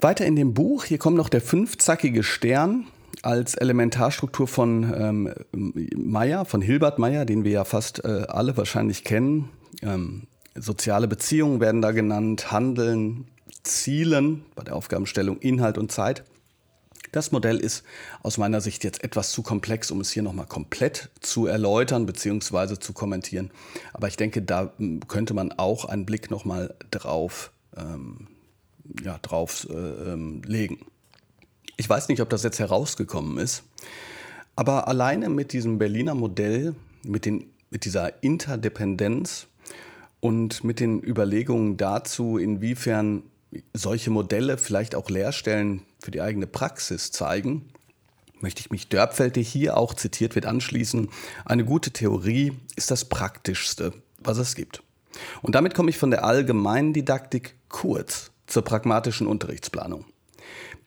Weiter 0.01 0.25
in 0.25 0.35
dem 0.35 0.55
Buch, 0.55 0.85
hier 0.85 0.99
kommt 0.99 1.17
noch 1.17 1.29
der 1.29 1.41
fünfzackige 1.41 2.23
Stern 2.23 2.87
als 3.23 3.55
Elementarstruktur 3.55 4.47
von 4.47 4.95
ähm, 4.97 5.35
Meyer, 5.95 6.45
von 6.45 6.63
Hilbert 6.63 6.99
Meyer, 6.99 7.25
den 7.25 7.45
wir 7.45 7.53
ja 7.53 7.65
fast 7.65 8.05
äh, 8.05 8.25
alle 8.29 8.57
wahrscheinlich 8.57 9.05
kennen. 9.05 9.51
Ähm, 9.83 10.29
soziale 10.55 11.09
Beziehungen 11.09 11.61
werden 11.61 11.83
da 11.83 11.91
genannt, 11.91 12.51
Handeln, 12.51 13.27
Zielen 13.63 14.45
bei 14.55 14.63
der 14.65 14.77
Aufgabenstellung, 14.77 15.39
Inhalt 15.39 15.79
und 15.79 15.93
Zeit. 15.93 16.25
Das 17.13 17.33
Modell 17.33 17.59
ist 17.59 17.85
aus 18.23 18.39
meiner 18.39 18.61
Sicht 18.61 18.85
jetzt 18.85 19.03
etwas 19.03 19.31
zu 19.33 19.43
komplex, 19.43 19.91
um 19.91 20.01
es 20.01 20.11
hier 20.11 20.23
nochmal 20.23 20.47
komplett 20.47 21.11
zu 21.21 21.47
erläutern 21.47 22.07
bzw. 22.07 22.79
zu 22.79 22.93
kommentieren. 22.93 23.51
Aber 23.93 24.09
ich 24.09 24.17
denke, 24.17 24.43
da 24.43 24.73
hm, 24.77 25.07
könnte 25.09 25.35
man 25.35 25.53
auch 25.53 25.85
einen 25.85 26.07
Blick 26.07 26.31
nochmal 26.31 26.75
drauf 26.91 27.53
ähm, 27.77 28.29
ja, 29.03 29.19
drauf 29.23 29.67
äh, 29.71 29.75
ähm, 30.13 30.43
legen. 30.47 30.79
Ich 31.77 31.89
weiß 31.89 32.09
nicht, 32.09 32.21
ob 32.21 32.31
das 32.31 32.43
jetzt 32.43 32.59
herausgekommen 32.59 33.39
ist, 33.39 33.63
aber 34.57 34.89
alleine 34.89 35.29
mit 35.29 35.53
diesem 35.53 35.79
Berliner 35.79 36.15
Modell, 36.15 36.75
mit, 37.05 37.25
den, 37.25 37.51
mit 37.71 37.85
dieser 37.85 38.23
Interdependenz 38.23 39.47
und 40.21 40.65
mit 40.65 40.81
den 40.81 41.01
Überlegungen 41.03 41.77
dazu, 41.77 42.39
inwiefern 42.39 43.23
solche 43.73 44.11
Modelle 44.11 44.59
vielleicht 44.59 44.95
auch 44.95 45.09
Lehrstellen 45.09 45.83
für 45.99 46.11
die 46.11 46.21
eigene 46.21 46.47
Praxis 46.47 47.11
zeigen, 47.11 47.71
möchte 48.41 48.61
ich 48.61 48.71
mich 48.71 48.89
Dörpfeld, 48.89 49.37
der 49.37 49.43
hier 49.43 49.77
auch 49.77 49.95
zitiert 49.95 50.35
wird, 50.35 50.47
anschließen. 50.47 51.09
Eine 51.45 51.65
gute 51.65 51.91
Theorie 51.91 52.53
ist 52.77 52.91
das 52.91 53.05
Praktischste, 53.05 53.93
was 54.19 54.39
es 54.39 54.55
gibt. 54.55 54.83
Und 55.43 55.55
damit 55.55 55.75
komme 55.75 55.91
ich 55.91 55.99
von 55.99 56.11
der 56.11 56.25
allgemeinen 56.25 56.93
Didaktik 56.93 57.57
kurz 57.69 58.31
zur 58.47 58.63
pragmatischen 58.63 59.27
Unterrichtsplanung. 59.27 60.05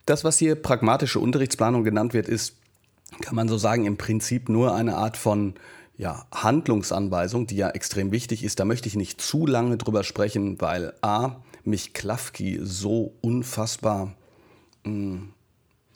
Das, 0.05 0.23
was 0.23 0.37
hier 0.37 0.55
pragmatische 0.55 1.19
Unterrichtsplanung 1.19 1.83
genannt 1.83 2.13
wird, 2.13 2.27
ist, 2.27 2.55
kann 3.21 3.35
man 3.35 3.49
so 3.49 3.57
sagen, 3.57 3.85
im 3.85 3.97
Prinzip 3.97 4.49
nur 4.49 4.73
eine 4.73 4.95
Art 4.95 5.17
von 5.17 5.55
ja, 5.97 6.25
Handlungsanweisung, 6.31 7.45
die 7.45 7.57
ja 7.57 7.69
extrem 7.69 8.11
wichtig 8.11 8.43
ist. 8.43 8.59
Da 8.59 8.65
möchte 8.65 8.87
ich 8.87 8.95
nicht 8.95 9.21
zu 9.21 9.45
lange 9.45 9.77
drüber 9.77 10.03
sprechen, 10.03 10.59
weil 10.59 10.93
A, 11.01 11.35
mich 11.63 11.93
Klafki 11.93 12.59
so 12.63 13.13
unfassbar 13.21 14.15
mh, 14.83 15.21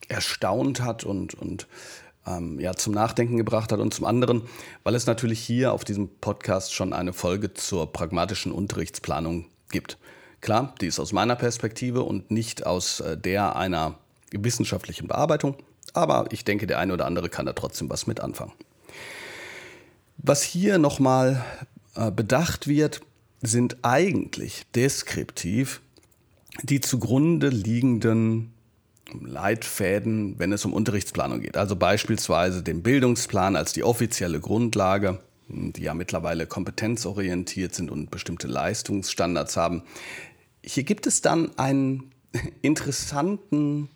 erstaunt 0.08 0.82
hat 0.82 1.04
und, 1.04 1.34
und 1.34 1.68
ähm, 2.27 2.60
ja, 2.60 2.74
zum 2.75 2.94
Nachdenken 2.94 3.38
gebracht 3.38 3.72
hat 3.72 3.80
und 3.80 3.94
zum 3.94 4.06
anderen, 4.06 4.44
weil 4.84 4.96
es 4.96 5.06
natürlich 5.06 5.39
hier 5.39 5.74
auf 5.74 5.84
diesem 5.84 6.10
Podcast 6.10 6.74
schon 6.74 6.94
eine 6.94 7.13
Folge 7.13 7.54
zur 7.54 7.92
pragmatischen 7.92 8.51
Unterrichtsplanung 8.51 9.46
gibt. 9.70 9.98
Klar, 10.42 10.75
die 10.82 10.88
ist 10.88 11.00
aus 11.00 11.12
meiner 11.12 11.36
Perspektive 11.36 12.04
und 12.04 12.32
nicht 12.32 12.65
aus 12.65 13.00
äh, 13.00 13.18
der 13.18 13.56
einer 13.56 13.98
wissenschaftlichen 14.32 15.08
Bearbeitung, 15.08 15.56
aber 15.94 16.25
ich 16.32 16.44
denke, 16.44 16.68
der 16.68 16.80
eine 16.80 16.94
oder 16.94 17.06
andere 17.06 17.30
kann 17.30 17.46
da 17.46 17.54
trotzdem 17.54 17.89
was 17.89 18.06
mit 18.06 18.20
anfangen. 18.20 18.54
Was 20.18 20.44
hier 20.44 20.77
nochmal 20.77 21.44
äh, 21.96 22.12
bedacht 22.12 22.68
wird, 22.68 23.01
sind 23.42 23.77
eigentlich 23.84 24.63
deskriptiv 24.74 25.82
die 26.63 26.80
zugrunde 26.80 27.50
liegenden 27.50 28.54
Leitfäden, 29.12 30.39
wenn 30.39 30.51
es 30.51 30.65
um 30.65 30.74
Unterrichtsplanung 30.74 31.41
geht. 31.41 31.57
Also 31.57 31.75
beispielsweise 31.75 32.63
den 32.63 32.81
Bildungsplan 32.81 33.55
als 33.55 33.74
die 33.74 33.83
offizielle 33.83 34.39
Grundlage, 34.39 35.19
die 35.47 35.83
ja 35.83 35.93
mittlerweile 35.93 36.47
kompetenzorientiert 36.47 37.75
sind 37.75 37.91
und 37.91 38.09
bestimmte 38.09 38.47
Leistungsstandards 38.47 39.57
haben. 39.57 39.83
Hier 40.63 40.83
gibt 40.83 41.05
es 41.05 41.21
dann 41.21 41.57
einen 41.57 42.12
interessanten 42.62 43.89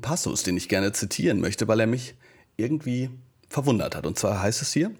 Passus, 0.00 0.42
den 0.42 0.56
ich 0.56 0.68
gerne 0.68 0.92
zitieren 0.92 1.40
möchte, 1.40 1.68
weil 1.68 1.80
er 1.80 1.86
mich 1.86 2.14
irgendwie 2.56 3.10
verwundert 3.48 3.94
hat. 3.94 4.06
Und 4.06 4.18
zwar 4.18 4.42
heißt 4.42 4.62
es 4.62 4.72
hier, 4.72 4.92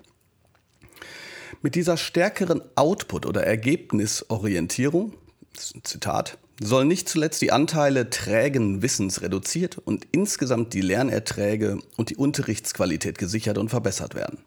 mit 1.63 1.75
dieser 1.75 1.97
stärkeren 1.97 2.61
Output- 2.75 3.27
oder 3.27 3.45
Ergebnisorientierung, 3.45 5.15
Zitat, 5.55 6.39
sollen 6.67 6.89
nicht 6.89 7.09
zuletzt 7.09 7.43
die 7.43 7.53
Anteile 7.53 8.11
trägen 8.11 8.83
Wissens 8.83 9.23
reduziert 9.23 9.79
und 9.79 10.07
insgesamt 10.13 10.75
die 10.75 10.81
Lernerträge 10.81 11.79
und 11.97 12.11
die 12.11 12.17
Unterrichtsqualität 12.17 13.19
gesichert 13.19 13.59
und 13.59 13.69
verbessert 13.69 14.15
werden. 14.15 14.39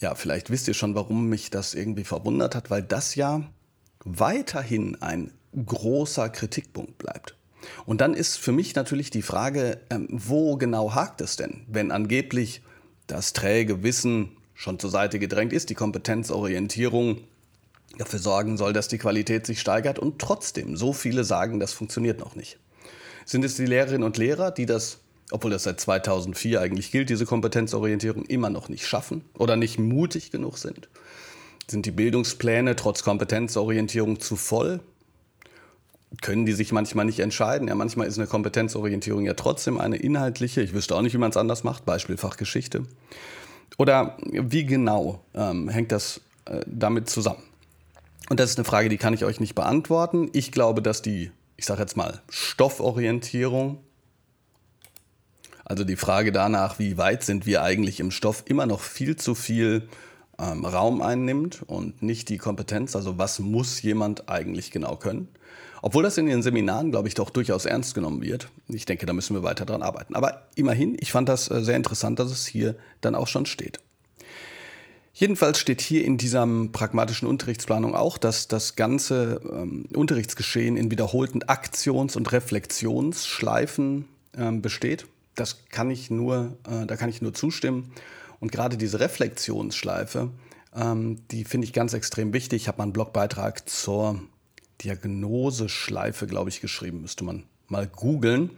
Ja, 0.00 0.14
vielleicht 0.14 0.50
wisst 0.50 0.68
ihr 0.68 0.74
schon, 0.74 0.94
warum 0.94 1.28
mich 1.28 1.50
das 1.50 1.74
irgendwie 1.74 2.04
verwundert 2.04 2.54
hat, 2.54 2.70
weil 2.70 2.82
das 2.82 3.14
ja 3.14 3.42
weiterhin 4.04 5.00
ein 5.00 5.32
großer 5.64 6.28
Kritikpunkt 6.28 6.98
bleibt. 6.98 7.34
Und 7.86 8.00
dann 8.00 8.14
ist 8.14 8.36
für 8.36 8.52
mich 8.52 8.74
natürlich 8.74 9.10
die 9.10 9.22
Frage, 9.22 9.80
ähm, 9.90 10.06
wo 10.10 10.56
genau 10.56 10.94
hakt 10.94 11.20
es 11.20 11.36
denn, 11.36 11.64
wenn 11.66 11.90
angeblich 11.90 12.62
das 13.06 13.32
träge 13.32 13.82
Wissen 13.82 14.36
schon 14.54 14.78
zur 14.78 14.90
Seite 14.90 15.18
gedrängt 15.18 15.52
ist, 15.52 15.70
die 15.70 15.74
Kompetenzorientierung 15.74 17.18
dafür 17.98 18.18
sorgen 18.18 18.56
soll, 18.56 18.72
dass 18.72 18.88
die 18.88 18.98
Qualität 18.98 19.46
sich 19.46 19.60
steigert 19.60 19.98
und 19.98 20.18
trotzdem 20.18 20.76
so 20.76 20.92
viele 20.92 21.24
sagen, 21.24 21.60
das 21.60 21.72
funktioniert 21.72 22.20
noch 22.20 22.34
nicht. 22.34 22.58
Sind 23.24 23.44
es 23.44 23.56
die 23.56 23.66
Lehrerinnen 23.66 24.04
und 24.04 24.18
Lehrer, 24.18 24.50
die 24.50 24.66
das, 24.66 24.98
obwohl 25.30 25.50
das 25.50 25.64
seit 25.64 25.80
2004 25.80 26.60
eigentlich 26.60 26.92
gilt, 26.92 27.10
diese 27.10 27.26
Kompetenzorientierung 27.26 28.24
immer 28.26 28.50
noch 28.50 28.68
nicht 28.68 28.86
schaffen 28.86 29.24
oder 29.34 29.56
nicht 29.56 29.78
mutig 29.78 30.30
genug 30.30 30.58
sind? 30.58 30.88
Sind 31.68 31.86
die 31.86 31.90
Bildungspläne 31.90 32.76
trotz 32.76 33.02
Kompetenzorientierung 33.02 34.20
zu 34.20 34.36
voll? 34.36 34.80
Können 36.22 36.46
die 36.46 36.52
sich 36.52 36.70
manchmal 36.70 37.04
nicht 37.04 37.18
entscheiden? 37.18 37.66
Ja, 37.66 37.74
manchmal 37.74 38.06
ist 38.06 38.16
eine 38.16 38.28
Kompetenzorientierung 38.28 39.24
ja 39.24 39.34
trotzdem 39.34 39.80
eine 39.80 39.96
inhaltliche. 39.96 40.62
Ich 40.62 40.72
wüsste 40.72 40.94
auch 40.94 41.02
nicht, 41.02 41.14
wie 41.14 41.18
man 41.18 41.30
es 41.30 41.36
anders 41.36 41.64
macht. 41.64 41.84
Beispiel 41.84 42.16
Fachgeschichte. 42.16 42.84
Oder 43.76 44.16
wie 44.20 44.64
genau 44.64 45.24
ähm, 45.34 45.68
hängt 45.68 45.90
das 45.90 46.20
äh, 46.44 46.60
damit 46.66 47.10
zusammen? 47.10 47.42
Und 48.28 48.40
das 48.40 48.50
ist 48.50 48.58
eine 48.58 48.64
Frage, 48.64 48.88
die 48.88 48.98
kann 48.98 49.14
ich 49.14 49.24
euch 49.24 49.40
nicht 49.40 49.54
beantworten. 49.54 50.30
Ich 50.32 50.52
glaube, 50.52 50.82
dass 50.82 51.02
die, 51.02 51.30
ich 51.56 51.66
sage 51.66 51.80
jetzt 51.80 51.96
mal, 51.96 52.22
Stofforientierung, 52.28 53.78
also 55.64 55.84
die 55.84 55.96
Frage 55.96 56.32
danach, 56.32 56.78
wie 56.78 56.96
weit 56.96 57.24
sind 57.24 57.46
wir 57.46 57.62
eigentlich 57.62 58.00
im 58.00 58.10
Stoff, 58.10 58.44
immer 58.46 58.66
noch 58.66 58.80
viel 58.80 59.16
zu 59.16 59.34
viel 59.34 59.88
ähm, 60.38 60.64
Raum 60.64 61.02
einnimmt 61.02 61.62
und 61.66 62.02
nicht 62.02 62.28
die 62.28 62.38
Kompetenz, 62.38 62.94
also 62.94 63.18
was 63.18 63.38
muss 63.38 63.82
jemand 63.82 64.28
eigentlich 64.28 64.70
genau 64.70 64.96
können. 64.96 65.28
Obwohl 65.82 66.02
das 66.02 66.18
in 66.18 66.26
den 66.26 66.42
Seminaren, 66.42 66.90
glaube 66.90 67.08
ich, 67.08 67.14
doch 67.14 67.30
durchaus 67.30 67.64
ernst 67.64 67.94
genommen 67.94 68.22
wird. 68.22 68.48
Ich 68.68 68.86
denke, 68.86 69.06
da 69.06 69.12
müssen 69.12 69.34
wir 69.34 69.42
weiter 69.42 69.66
dran 69.66 69.82
arbeiten. 69.82 70.16
Aber 70.16 70.48
immerhin, 70.56 70.96
ich 70.98 71.12
fand 71.12 71.28
das 71.28 71.50
äh, 71.50 71.62
sehr 71.62 71.76
interessant, 71.76 72.18
dass 72.18 72.30
es 72.30 72.46
hier 72.46 72.76
dann 73.00 73.14
auch 73.14 73.28
schon 73.28 73.46
steht. 73.46 73.80
Jedenfalls 75.18 75.58
steht 75.58 75.80
hier 75.80 76.04
in 76.04 76.18
dieser 76.18 76.46
pragmatischen 76.72 77.26
Unterrichtsplanung 77.26 77.94
auch, 77.94 78.18
dass 78.18 78.48
das 78.48 78.76
ganze 78.76 79.40
ähm, 79.50 79.86
Unterrichtsgeschehen 79.94 80.76
in 80.76 80.90
wiederholten 80.90 81.42
Aktions- 81.42 82.16
und 82.16 82.32
Reflexionsschleifen 82.32 84.04
ähm, 84.36 84.60
besteht. 84.60 85.06
Das 85.34 85.64
kann 85.70 85.90
ich 85.90 86.10
nur, 86.10 86.58
äh, 86.68 86.84
da 86.84 86.96
kann 86.96 87.08
ich 87.08 87.22
nur 87.22 87.32
zustimmen. 87.32 87.92
Und 88.40 88.52
gerade 88.52 88.76
diese 88.76 89.00
Reflexionsschleife, 89.00 90.28
ähm, 90.74 91.22
die 91.30 91.44
finde 91.44 91.64
ich 91.64 91.72
ganz 91.72 91.94
extrem 91.94 92.34
wichtig. 92.34 92.64
Ich 92.64 92.68
habe 92.68 92.76
mal 92.76 92.84
einen 92.84 92.92
Blogbeitrag 92.92 93.66
zur 93.70 94.20
Diagnoseschleife, 94.84 96.26
glaube 96.26 96.50
ich, 96.50 96.60
geschrieben. 96.60 97.00
Müsste 97.00 97.24
man 97.24 97.44
mal 97.68 97.86
googeln. 97.86 98.50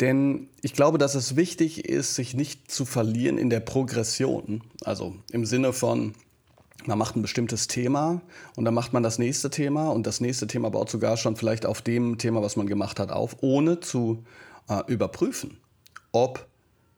Denn 0.00 0.48
ich 0.62 0.72
glaube, 0.72 0.98
dass 0.98 1.14
es 1.14 1.36
wichtig 1.36 1.84
ist, 1.84 2.14
sich 2.14 2.34
nicht 2.34 2.70
zu 2.70 2.84
verlieren 2.84 3.36
in 3.36 3.50
der 3.50 3.60
Progression. 3.60 4.62
Also 4.82 5.14
im 5.30 5.44
Sinne 5.44 5.72
von, 5.74 6.14
man 6.86 6.98
macht 6.98 7.16
ein 7.16 7.22
bestimmtes 7.22 7.66
Thema 7.66 8.22
und 8.56 8.64
dann 8.64 8.72
macht 8.72 8.94
man 8.94 9.02
das 9.02 9.18
nächste 9.18 9.50
Thema 9.50 9.90
und 9.90 10.06
das 10.06 10.20
nächste 10.20 10.46
Thema 10.46 10.70
baut 10.70 10.90
sogar 10.90 11.18
schon 11.18 11.36
vielleicht 11.36 11.66
auf 11.66 11.82
dem 11.82 12.16
Thema, 12.16 12.42
was 12.42 12.56
man 12.56 12.66
gemacht 12.66 12.98
hat, 12.98 13.12
auf, 13.12 13.36
ohne 13.42 13.80
zu 13.80 14.24
äh, 14.68 14.80
überprüfen, 14.86 15.58
ob 16.12 16.46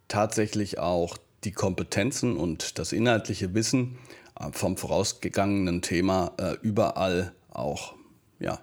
tatsächlich 0.06 0.78
auch 0.78 1.16
die 1.42 1.52
Kompetenzen 1.52 2.36
und 2.36 2.78
das 2.78 2.92
inhaltliche 2.92 3.52
Wissen 3.54 3.98
äh, 4.38 4.52
vom 4.52 4.76
vorausgegangenen 4.76 5.82
Thema 5.82 6.32
äh, 6.38 6.54
überall 6.62 7.32
auch 7.50 7.94
ja, 8.38 8.60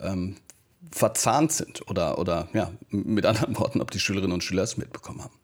ähm, 0.00 0.36
verzahnt 0.90 1.52
sind 1.52 1.88
oder, 1.88 2.18
oder 2.18 2.48
ja, 2.52 2.70
mit 2.90 3.26
anderen 3.26 3.56
Worten, 3.58 3.80
ob 3.80 3.90
die 3.90 4.00
Schülerinnen 4.00 4.32
und 4.32 4.44
Schüler 4.44 4.62
es 4.62 4.76
mitbekommen 4.76 5.22
haben. 5.22 5.34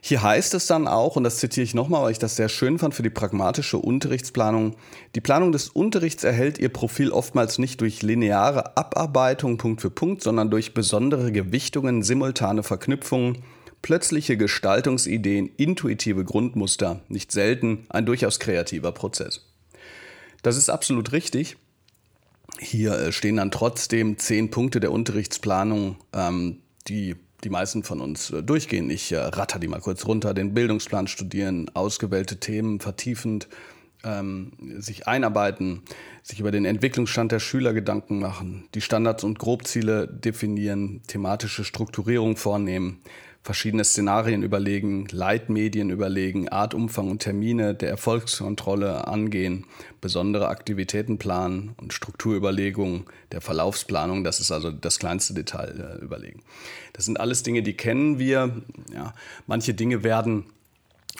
Hier 0.00 0.22
heißt 0.22 0.54
es 0.54 0.66
dann 0.66 0.86
auch, 0.86 1.16
und 1.16 1.24
das 1.24 1.38
zitiere 1.38 1.64
ich 1.64 1.74
nochmal, 1.74 2.02
weil 2.02 2.12
ich 2.12 2.18
das 2.18 2.36
sehr 2.36 2.48
schön 2.48 2.78
fand 2.78 2.94
für 2.94 3.02
die 3.02 3.10
pragmatische 3.10 3.78
Unterrichtsplanung, 3.78 4.76
die 5.14 5.20
Planung 5.20 5.52
des 5.52 5.68
Unterrichts 5.68 6.24
erhält 6.24 6.58
ihr 6.58 6.68
Profil 6.68 7.10
oftmals 7.10 7.58
nicht 7.58 7.80
durch 7.80 8.02
lineare 8.02 8.76
Abarbeitung 8.76 9.58
Punkt 9.58 9.80
für 9.80 9.90
Punkt, 9.90 10.22
sondern 10.22 10.50
durch 10.50 10.72
besondere 10.72 11.32
Gewichtungen, 11.32 12.02
simultane 12.02 12.62
Verknüpfungen, 12.62 13.38
plötzliche 13.82 14.36
Gestaltungsideen, 14.36 15.50
intuitive 15.56 16.24
Grundmuster, 16.24 17.00
nicht 17.08 17.32
selten 17.32 17.86
ein 17.88 18.06
durchaus 18.06 18.38
kreativer 18.38 18.92
Prozess. 18.92 19.46
Das 20.42 20.56
ist 20.56 20.70
absolut 20.70 21.12
richtig. 21.12 21.56
Hier 22.58 22.92
äh, 22.92 23.12
stehen 23.12 23.36
dann 23.36 23.50
trotzdem 23.50 24.18
zehn 24.18 24.50
Punkte 24.50 24.80
der 24.80 24.92
Unterrichtsplanung, 24.92 25.96
ähm, 26.12 26.58
die 26.88 27.16
die 27.44 27.50
meisten 27.50 27.82
von 27.82 28.00
uns 28.00 28.30
äh, 28.30 28.42
durchgehen. 28.42 28.90
Ich 28.90 29.12
äh, 29.12 29.18
ratter 29.18 29.58
die 29.58 29.68
mal 29.68 29.80
kurz 29.80 30.06
runter. 30.06 30.34
Den 30.34 30.54
Bildungsplan 30.54 31.06
studieren, 31.06 31.70
ausgewählte 31.74 32.40
Themen 32.40 32.80
vertiefend, 32.80 33.48
ähm, 34.04 34.52
sich 34.78 35.06
einarbeiten, 35.06 35.82
sich 36.22 36.40
über 36.40 36.50
den 36.50 36.64
Entwicklungsstand 36.64 37.32
der 37.32 37.40
Schüler 37.40 37.72
Gedanken 37.72 38.18
machen, 38.18 38.68
die 38.74 38.80
Standards 38.80 39.24
und 39.24 39.38
Grobziele 39.38 40.06
definieren, 40.08 41.02
thematische 41.06 41.64
Strukturierung 41.64 42.36
vornehmen, 42.36 43.00
verschiedene 43.42 43.84
Szenarien 43.84 44.42
überlegen, 44.42 45.06
Leitmedien 45.10 45.90
überlegen, 45.90 46.48
Art, 46.48 46.74
Umfang 46.74 47.10
und 47.10 47.20
Termine 47.20 47.74
der 47.74 47.88
Erfolgskontrolle 47.88 49.06
angehen, 49.06 49.64
besondere 50.00 50.48
Aktivitäten 50.48 51.18
planen 51.18 51.74
und 51.80 51.92
Strukturüberlegungen 51.92 53.04
der 53.32 53.40
Verlaufsplanung, 53.40 54.24
das 54.24 54.40
ist 54.40 54.52
also 54.52 54.70
das 54.70 54.98
kleinste 54.98 55.34
Detail 55.34 55.98
äh, 55.98 56.04
überlegen. 56.04 56.42
Das 56.92 57.04
sind 57.04 57.18
alles 57.20 57.42
Dinge, 57.42 57.62
die 57.62 57.74
kennen 57.74 58.18
wir. 58.18 58.62
Ja, 58.92 59.14
manche 59.46 59.72
Dinge 59.72 60.02
werden, 60.02 60.44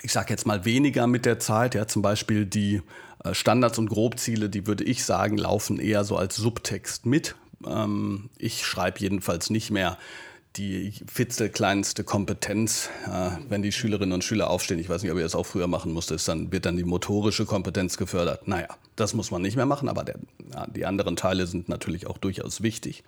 ich 0.02 0.12
sage 0.12 0.30
jetzt 0.30 0.46
mal, 0.46 0.64
weniger 0.64 1.06
mit 1.06 1.24
der 1.24 1.38
Zeit. 1.38 1.74
Ja, 1.74 1.86
zum 1.86 2.02
Beispiel 2.02 2.44
die 2.44 2.82
äh, 3.24 3.32
Standards 3.32 3.78
und 3.78 3.88
Grobziele, 3.88 4.50
die 4.50 4.66
würde 4.66 4.84
ich 4.84 5.04
sagen, 5.04 5.38
laufen 5.38 5.78
eher 5.78 6.04
so 6.04 6.16
als 6.16 6.36
Subtext 6.36 7.06
mit. 7.06 7.36
Ähm, 7.66 8.30
ich 8.38 8.66
schreibe 8.66 9.00
jedenfalls 9.00 9.50
nicht 9.50 9.70
mehr 9.70 9.98
die 10.58 10.92
fitzelkleinste 11.06 12.04
Kompetenz, 12.04 12.90
äh, 13.06 13.30
wenn 13.48 13.62
die 13.62 13.72
Schülerinnen 13.72 14.12
und 14.12 14.24
Schüler 14.24 14.50
aufstehen. 14.50 14.78
Ich 14.78 14.88
weiß 14.88 15.02
nicht, 15.02 15.12
ob 15.12 15.18
ihr 15.18 15.22
das 15.22 15.34
auch 15.34 15.46
früher 15.46 15.68
machen 15.68 15.92
musstet, 15.92 16.26
dann 16.26 16.50
wird 16.52 16.66
dann 16.66 16.76
die 16.76 16.84
motorische 16.84 17.46
Kompetenz 17.46 17.96
gefördert. 17.96 18.48
Naja, 18.48 18.68
das 18.96 19.14
muss 19.14 19.30
man 19.30 19.40
nicht 19.42 19.56
mehr 19.56 19.66
machen, 19.66 19.88
aber 19.88 20.04
der, 20.04 20.16
ja, 20.52 20.66
die 20.66 20.84
anderen 20.84 21.16
Teile 21.16 21.46
sind 21.46 21.68
natürlich 21.68 22.06
auch 22.06 22.18
durchaus 22.18 22.62
wichtig. 22.62 23.04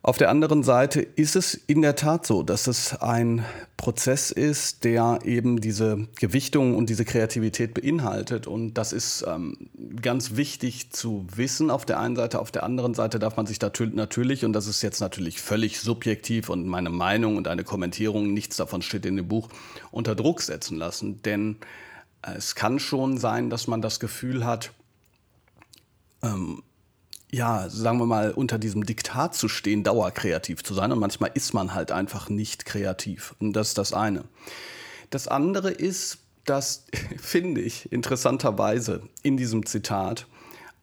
Auf 0.00 0.16
der 0.16 0.30
anderen 0.30 0.62
Seite 0.62 1.00
ist 1.00 1.34
es 1.34 1.54
in 1.54 1.82
der 1.82 1.96
Tat 1.96 2.24
so, 2.24 2.44
dass 2.44 2.68
es 2.68 2.94
ein 2.94 3.44
Prozess 3.76 4.30
ist, 4.30 4.84
der 4.84 5.18
eben 5.24 5.60
diese 5.60 6.06
Gewichtung 6.20 6.76
und 6.76 6.88
diese 6.88 7.04
Kreativität 7.04 7.74
beinhaltet. 7.74 8.46
Und 8.46 8.74
das 8.74 8.92
ist 8.92 9.24
ähm, 9.26 9.68
ganz 10.00 10.36
wichtig 10.36 10.92
zu 10.92 11.26
wissen 11.34 11.68
auf 11.68 11.84
der 11.84 11.98
einen 11.98 12.14
Seite. 12.14 12.38
Auf 12.38 12.52
der 12.52 12.62
anderen 12.62 12.94
Seite 12.94 13.18
darf 13.18 13.36
man 13.36 13.46
sich 13.46 13.58
natürlich, 13.60 14.44
und 14.44 14.52
das 14.52 14.68
ist 14.68 14.82
jetzt 14.82 15.00
natürlich 15.00 15.40
völlig 15.40 15.80
subjektiv 15.80 16.48
und 16.48 16.66
meine 16.68 16.90
Meinung 16.90 17.36
und 17.36 17.48
eine 17.48 17.64
Kommentierung, 17.64 18.32
nichts 18.32 18.56
davon 18.56 18.82
steht 18.82 19.04
in 19.04 19.16
dem 19.16 19.26
Buch, 19.26 19.48
unter 19.90 20.14
Druck 20.14 20.42
setzen 20.42 20.78
lassen. 20.78 21.22
Denn 21.22 21.56
es 22.22 22.54
kann 22.54 22.78
schon 22.78 23.18
sein, 23.18 23.50
dass 23.50 23.66
man 23.66 23.82
das 23.82 23.98
Gefühl 23.98 24.44
hat, 24.46 24.70
ähm, 26.22 26.62
ja, 27.30 27.68
sagen 27.68 27.98
wir 27.98 28.06
mal, 28.06 28.32
unter 28.32 28.58
diesem 28.58 28.84
Diktat 28.84 29.34
zu 29.34 29.48
stehen, 29.48 29.84
dauerkreativ 29.84 30.62
zu 30.62 30.74
sein. 30.74 30.92
Und 30.92 30.98
manchmal 30.98 31.30
ist 31.34 31.52
man 31.52 31.74
halt 31.74 31.92
einfach 31.92 32.28
nicht 32.28 32.64
kreativ. 32.64 33.34
Und 33.38 33.52
das 33.52 33.68
ist 33.68 33.78
das 33.78 33.92
eine. 33.92 34.24
Das 35.10 35.28
andere 35.28 35.70
ist, 35.70 36.18
dass, 36.44 36.86
finde 37.18 37.60
ich, 37.60 37.92
interessanterweise 37.92 39.02
in 39.22 39.36
diesem 39.36 39.66
Zitat 39.66 40.26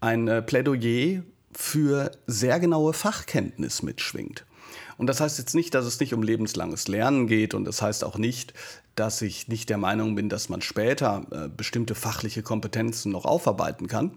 ein 0.01 0.27
äh, 0.27 0.41
Plädoyer 0.41 1.23
für 1.51 2.11
sehr 2.27 2.59
genaue 2.59 2.93
Fachkenntnis 2.93 3.81
mitschwingt. 3.81 4.45
Und 4.97 5.07
das 5.07 5.19
heißt 5.19 5.39
jetzt 5.39 5.55
nicht, 5.55 5.73
dass 5.73 5.85
es 5.85 5.99
nicht 5.99 6.13
um 6.13 6.21
lebenslanges 6.21 6.87
Lernen 6.87 7.27
geht 7.27 7.53
und 7.53 7.65
das 7.65 7.81
heißt 7.81 8.03
auch 8.03 8.17
nicht, 8.17 8.53
dass 8.95 9.21
ich 9.21 9.47
nicht 9.47 9.69
der 9.69 9.77
Meinung 9.77 10.15
bin, 10.15 10.29
dass 10.29 10.47
man 10.47 10.61
später 10.61 11.25
äh, 11.31 11.49
bestimmte 11.49 11.95
fachliche 11.95 12.43
Kompetenzen 12.43 13.11
noch 13.11 13.25
aufarbeiten 13.25 13.87
kann. 13.87 14.11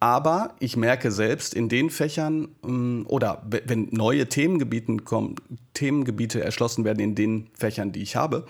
Aber 0.00 0.54
ich 0.60 0.76
merke 0.76 1.10
selbst 1.10 1.54
in 1.54 1.68
den 1.68 1.90
Fächern 1.90 2.48
ähm, 2.64 3.04
oder 3.08 3.42
wenn 3.50 3.88
neue 3.90 4.28
Themengebieten 4.28 5.04
kommen, 5.04 5.36
Themengebiete 5.74 6.42
erschlossen 6.42 6.84
werden 6.84 7.00
in 7.00 7.14
den 7.14 7.48
Fächern, 7.54 7.90
die 7.90 8.02
ich 8.02 8.14
habe, 8.14 8.46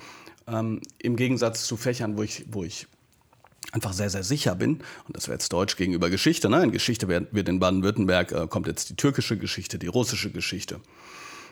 ähm, 0.47 0.81
im 0.99 1.17
Gegensatz 1.17 1.67
zu 1.67 1.77
Fächern, 1.77 2.19
wo 2.19 2.23
ich, 2.23 2.45
wo 2.51 2.65
ich 2.65 2.87
einfach 3.73 3.93
sehr, 3.93 4.11
sehr 4.11 4.25
sicher 4.25 4.55
bin, 4.55 4.81
und 5.07 5.17
das 5.17 5.29
wäre 5.29 5.37
jetzt 5.37 5.53
Deutsch 5.53 5.77
gegenüber 5.77 6.11
Geschichte, 6.11 6.49
ne? 6.51 6.63
in 6.63 6.73
Geschichte 6.73 7.09
wird, 7.09 7.33
wird 7.33 7.49
in 7.49 7.61
Baden-Württemberg, 7.61 8.33
äh, 8.33 8.47
kommt 8.47 8.67
jetzt 8.67 8.91
die 8.91 8.97
türkische 8.97 9.39
Geschichte, 9.39 9.79
die 9.79 9.89
russische 9.89 10.31
Geschichte 10.31 10.81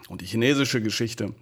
und 0.08 0.20
die 0.20 0.26
chinesische 0.26 0.82
Geschichte, 0.82 1.34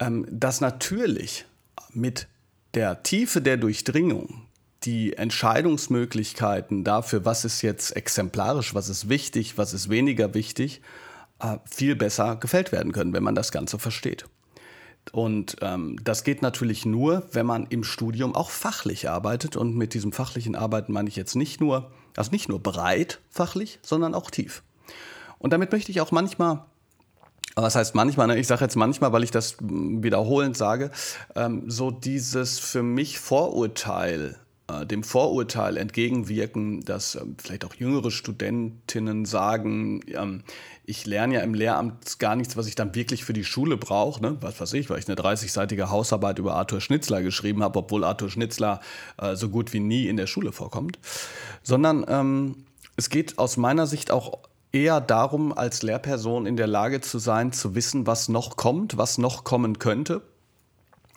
ähm, 0.00 0.26
dass 0.30 0.60
natürlich 0.60 1.44
mit 1.92 2.26
der 2.74 3.02
Tiefe 3.02 3.42
der 3.42 3.56
Durchdringung 3.56 4.46
die 4.84 5.16
Entscheidungsmöglichkeiten 5.16 6.84
dafür, 6.84 7.24
was 7.24 7.44
ist 7.44 7.62
jetzt 7.62 7.96
exemplarisch, 7.96 8.74
was 8.74 8.88
ist 8.88 9.08
wichtig, 9.08 9.58
was 9.58 9.72
ist 9.72 9.88
weniger 9.88 10.34
wichtig, 10.34 10.80
äh, 11.40 11.58
viel 11.64 11.96
besser 11.96 12.36
gefällt 12.36 12.72
werden 12.72 12.92
können, 12.92 13.12
wenn 13.12 13.22
man 13.22 13.34
das 13.34 13.52
Ganze 13.52 13.78
versteht. 13.78 14.26
Und 15.10 15.56
ähm, 15.60 15.98
das 16.04 16.22
geht 16.22 16.42
natürlich 16.42 16.86
nur, 16.86 17.24
wenn 17.32 17.46
man 17.46 17.66
im 17.66 17.82
Studium 17.82 18.34
auch 18.36 18.50
fachlich 18.50 19.10
arbeitet. 19.10 19.56
Und 19.56 19.76
mit 19.76 19.94
diesem 19.94 20.12
fachlichen 20.12 20.54
Arbeiten 20.54 20.92
meine 20.92 21.08
ich 21.08 21.16
jetzt 21.16 21.34
nicht 21.34 21.60
nur, 21.60 21.90
also 22.16 22.30
nicht 22.30 22.48
nur 22.48 22.60
breit 22.60 23.20
fachlich, 23.28 23.80
sondern 23.82 24.14
auch 24.14 24.30
tief. 24.30 24.62
Und 25.38 25.52
damit 25.52 25.72
möchte 25.72 25.90
ich 25.90 26.00
auch 26.00 26.12
manchmal 26.12 26.64
was 27.54 27.74
heißt 27.74 27.94
manchmal, 27.94 28.28
ne? 28.28 28.38
ich 28.38 28.46
sage 28.46 28.64
jetzt 28.64 28.76
manchmal, 28.76 29.12
weil 29.12 29.24
ich 29.24 29.30
das 29.30 29.56
wiederholend 29.60 30.56
sage, 30.56 30.90
ähm, 31.34 31.64
so 31.66 31.90
dieses 31.90 32.58
für 32.58 32.82
mich 32.82 33.18
Vorurteil 33.18 34.38
dem 34.80 35.02
Vorurteil 35.02 35.76
entgegenwirken, 35.76 36.84
dass 36.84 37.14
ähm, 37.14 37.36
vielleicht 37.38 37.64
auch 37.64 37.74
jüngere 37.74 38.10
Studentinnen 38.10 39.24
sagen, 39.24 40.00
ähm, 40.08 40.42
ich 40.84 41.06
lerne 41.06 41.34
ja 41.34 41.40
im 41.40 41.54
Lehramt 41.54 42.18
gar 42.18 42.34
nichts, 42.34 42.56
was 42.56 42.66
ich 42.66 42.74
dann 42.74 42.94
wirklich 42.94 43.24
für 43.24 43.32
die 43.32 43.44
Schule 43.44 43.76
brauche. 43.76 44.20
Ne? 44.20 44.36
Was 44.40 44.60
weiß 44.60 44.72
ich, 44.74 44.90
weil 44.90 44.98
ich 44.98 45.08
eine 45.08 45.16
30-seitige 45.16 45.90
Hausarbeit 45.90 46.38
über 46.38 46.54
Arthur 46.54 46.80
Schnitzler 46.80 47.22
geschrieben 47.22 47.62
habe, 47.62 47.78
obwohl 47.78 48.04
Arthur 48.04 48.30
Schnitzler 48.30 48.80
äh, 49.18 49.36
so 49.36 49.48
gut 49.48 49.72
wie 49.72 49.80
nie 49.80 50.08
in 50.08 50.16
der 50.16 50.26
Schule 50.26 50.52
vorkommt. 50.52 50.98
Sondern 51.62 52.04
ähm, 52.08 52.64
es 52.96 53.10
geht 53.10 53.38
aus 53.38 53.56
meiner 53.56 53.86
Sicht 53.86 54.10
auch 54.10 54.40
eher 54.72 55.00
darum, 55.00 55.52
als 55.52 55.82
Lehrperson 55.82 56.46
in 56.46 56.56
der 56.56 56.66
Lage 56.66 57.00
zu 57.00 57.18
sein, 57.18 57.52
zu 57.52 57.74
wissen, 57.74 58.06
was 58.06 58.28
noch 58.28 58.56
kommt, 58.56 58.96
was 58.96 59.18
noch 59.18 59.44
kommen 59.44 59.78
könnte 59.78 60.22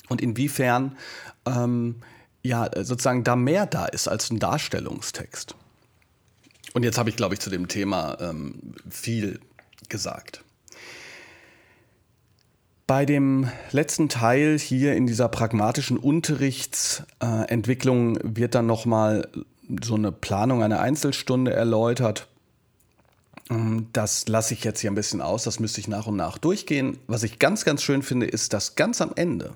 und 0.10 0.22
inwiefern 0.22 0.98
ja, 2.46 2.70
sozusagen 2.76 3.24
da 3.24 3.36
mehr 3.36 3.66
da 3.66 3.88
ist 3.88 4.08
als 4.08 4.30
ein 4.30 4.38
Darstellungstext. 4.40 5.56
Und 6.74 6.84
jetzt 6.84 7.00
habe 7.00 7.10
ich, 7.10 7.16
glaube 7.16 7.34
ich, 7.34 7.40
zu 7.40 7.50
dem 7.50 7.68
Thema 7.68 8.18
ähm, 8.20 8.76
viel 8.90 9.40
gesagt. 9.90 10.44
Bei 12.86 13.08
dem 13.08 13.50
letzten 13.72 14.10
Teil 14.10 14.60
hier 14.60 14.96
in 14.96 15.08
dieser 15.08 15.28
pragmatischen 15.28 15.98
Unterrichtsentwicklung 15.98 18.18
äh, 18.18 18.20
wird 18.24 18.54
dann 18.54 18.68
nochmal 18.68 19.28
so 19.84 19.96
eine 19.96 20.12
Planung 20.12 20.62
einer 20.62 20.82
Einzelstunde 20.82 21.52
erläutert. 21.52 22.28
Ähm, 23.50 23.88
das 23.92 24.28
lasse 24.28 24.54
ich 24.54 24.64
jetzt 24.64 24.82
hier 24.82 24.92
ein 24.92 24.96
bisschen 24.96 25.22
aus, 25.22 25.46
das 25.46 25.60
müsste 25.60 25.82
ich 25.82 25.88
nach 25.88 26.06
und 26.06 26.16
nach 26.16 26.38
durchgehen. 26.38 27.00
Was 27.08 27.24
ich 27.24 27.40
ganz, 27.40 27.66
ganz 27.66 27.82
schön 27.82 28.04
finde, 28.04 28.28
ist, 28.28 28.54
dass 28.54 28.76
ganz 28.76 29.02
am 29.02 29.14
Ende 29.16 29.56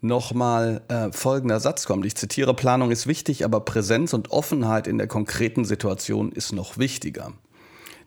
nochmal 0.00 0.82
äh, 0.88 1.12
folgender 1.12 1.60
Satz 1.60 1.86
kommt. 1.86 2.06
Ich 2.06 2.14
zitiere, 2.14 2.54
Planung 2.54 2.90
ist 2.90 3.06
wichtig, 3.06 3.44
aber 3.44 3.60
Präsenz 3.60 4.12
und 4.12 4.30
Offenheit 4.30 4.86
in 4.86 4.98
der 4.98 5.06
konkreten 5.06 5.64
Situation 5.64 6.32
ist 6.32 6.52
noch 6.52 6.78
wichtiger. 6.78 7.32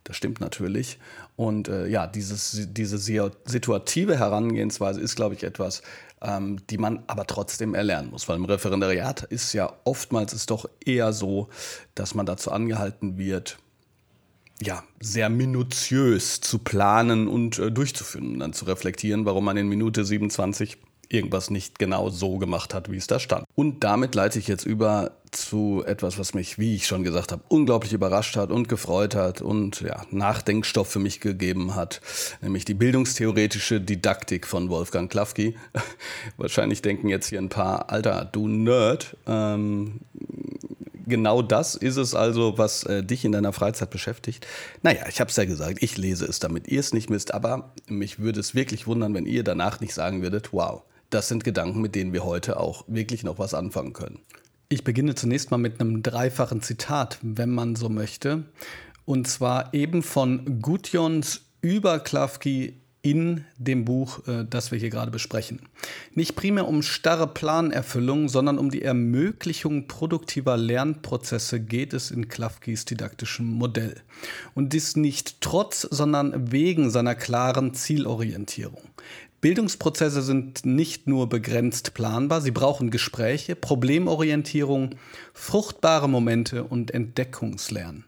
Das 0.04 0.18
stimmt 0.18 0.42
natürlich. 0.42 1.00
Und 1.36 1.68
äh, 1.68 1.88
ja, 1.88 2.08
dieses, 2.08 2.68
diese 2.72 2.98
situative 2.98 4.20
Herangehensweise 4.20 5.00
ist, 5.00 5.16
glaube 5.16 5.36
ich, 5.36 5.44
etwas, 5.44 5.82
ähm, 6.22 6.58
die 6.70 6.78
man 6.78 7.04
aber 7.08 7.26
trotzdem 7.26 7.74
erlernen 7.74 8.12
muss. 8.12 8.28
Weil 8.28 8.38
im 8.38 8.46
Referendariat 8.46 9.24
ist 9.24 9.54
ja 9.54 9.74
oftmals 9.86 10.34
es 10.34 10.46
doch 10.46 10.70
eher 10.84 11.14
so, 11.14 11.48
dass 11.96 12.16
man 12.16 12.26
dazu 12.26 12.52
angehalten 12.52 13.18
wird, 13.18 13.60
ja, 14.62 14.84
sehr 15.02 15.30
minutiös 15.30 16.42
zu 16.42 16.60
planen 16.60 17.28
und 17.28 17.60
äh, 17.60 17.72
durchzuführen 17.72 18.34
und 18.34 18.40
dann 18.40 18.54
zu 18.54 18.66
reflektieren, 18.66 19.26
warum 19.26 19.46
man 19.46 19.58
in 19.58 19.68
Minute 19.68 20.06
27 20.06 20.78
irgendwas 21.14 21.50
nicht 21.50 21.80
genau 21.80 22.10
so 22.10 22.38
gemacht 22.38 22.74
hat, 22.74 22.92
wie 22.92 22.98
es 22.98 23.08
da 23.08 23.20
stand. 23.20 23.46
Und 23.56 23.84
damit 23.84 24.16
leite 24.16 24.40
ich 24.40 24.48
jetzt 24.48 24.66
über 24.66 25.12
zu 25.32 25.84
etwas, 25.86 26.20
was 26.20 26.34
mich, 26.34 26.60
wie 26.60 26.76
ich 26.76 26.86
schon 26.88 27.04
gesagt 27.04 27.32
habe, 27.32 27.44
unglaublich 27.48 27.94
überrascht 27.94 28.36
hat 28.36 28.52
und 28.52 28.70
gefreut 28.70 29.16
hat 29.16 29.42
und 29.42 29.82
ja, 29.82 30.06
Nachdenkstoff 30.12 30.88
für 30.88 31.00
mich 31.00 31.20
gegeben 31.20 31.76
hat, 31.76 32.02
nämlich 32.42 32.66
die 32.66 32.74
bildungstheoretische 32.74 33.82
Didaktik 33.82 34.48
von 34.48 34.70
Wolfgang 34.70 35.12
Klafki. 35.12 35.56
Wahrscheinlich 36.38 36.82
denken 36.82 37.10
jetzt 37.10 37.28
hier 37.28 37.40
ein 37.40 37.50
paar, 37.50 37.90
Alter, 37.90 38.26
du 38.32 38.48
Nerd. 38.48 39.18
Ähm, 39.28 40.02
genau 41.08 41.42
das 41.42 41.76
ist 41.76 41.98
es 41.98 42.16
also, 42.16 42.58
was 42.58 42.84
äh, 42.84 43.04
dich 43.04 43.26
in 43.26 43.32
deiner 43.32 43.54
Freizeit 43.54 43.90
beschäftigt. 43.90 44.48
Naja, 44.82 45.06
ich 45.10 45.20
habe 45.20 45.30
es 45.30 45.36
ja 45.36 45.46
gesagt, 45.46 45.82
ich 45.82 45.98
lese 45.98 46.26
es, 46.26 46.40
damit 46.40 46.68
ihr 46.68 46.80
es 46.80 46.94
nicht 46.94 47.10
misst, 47.10 47.34
aber 47.34 47.74
mich 47.88 48.20
würde 48.20 48.40
es 48.40 48.56
wirklich 48.56 48.88
wundern, 48.88 49.14
wenn 49.14 49.26
ihr 49.26 49.44
danach 49.44 49.80
nicht 49.80 49.94
sagen 49.94 50.22
würdet, 50.22 50.54
wow, 50.54 50.84
das 51.14 51.28
sind 51.28 51.44
Gedanken, 51.44 51.82
mit 51.82 51.96
denen 51.96 52.14
wir 52.14 52.24
heute 52.26 52.60
auch 52.60 52.86
wirklich 52.88 53.24
noch 53.24 53.40
was 53.40 53.54
anfangen 53.54 53.94
können. 53.94 54.20
Ich 54.70 54.84
beginne 54.84 55.16
zunächst 55.16 55.52
mal 55.52 55.58
mit 55.58 55.80
einem 55.80 56.02
dreifachen 56.02 56.62
Zitat, 56.62 57.20
wenn 57.22 57.52
man 57.52 57.76
so 57.76 57.90
möchte. 57.90 58.44
Und 59.06 59.28
zwar 59.28 59.74
eben 59.74 60.02
von 60.02 60.62
Gudjons 60.62 61.42
über 61.62 62.00
Klavki 62.00 62.80
in 63.04 63.44
dem 63.58 63.84
Buch, 63.84 64.26
äh, 64.28 64.46
das 64.50 64.72
wir 64.72 64.80
hier 64.80 64.90
gerade 64.90 65.12
besprechen. 65.12 65.62
Nicht 66.16 66.36
primär 66.36 66.68
um 66.68 66.82
starre 66.82 67.28
Planerfüllung, 67.28 68.30
sondern 68.30 68.58
um 68.58 68.72
die 68.72 68.82
Ermöglichung 68.82 69.88
produktiver 69.88 70.56
Lernprozesse 70.56 71.60
geht 71.60 71.94
es 71.94 72.12
in 72.12 72.30
Klafkis 72.30 72.86
didaktischem 72.86 73.46
Modell. 73.46 73.96
Und 74.56 74.72
dies 74.72 74.96
nicht 74.96 75.42
trotz, 75.42 75.82
sondern 75.82 76.54
wegen 76.54 76.90
seiner 76.90 77.14
klaren 77.14 77.74
Zielorientierung. 77.74 78.93
Bildungsprozesse 79.44 80.22
sind 80.22 80.66
nicht 80.66 81.06
nur 81.06 81.28
begrenzt 81.28 81.94
planbar, 81.94 82.40
sie 82.40 82.52
brauchen 82.52 82.92
Gespräche, 82.92 83.58
Problemorientierung, 83.58 84.92
fruchtbare 85.34 86.08
Momente 86.08 86.64
und 86.64 86.92
Entdeckungslernen. 86.92 88.06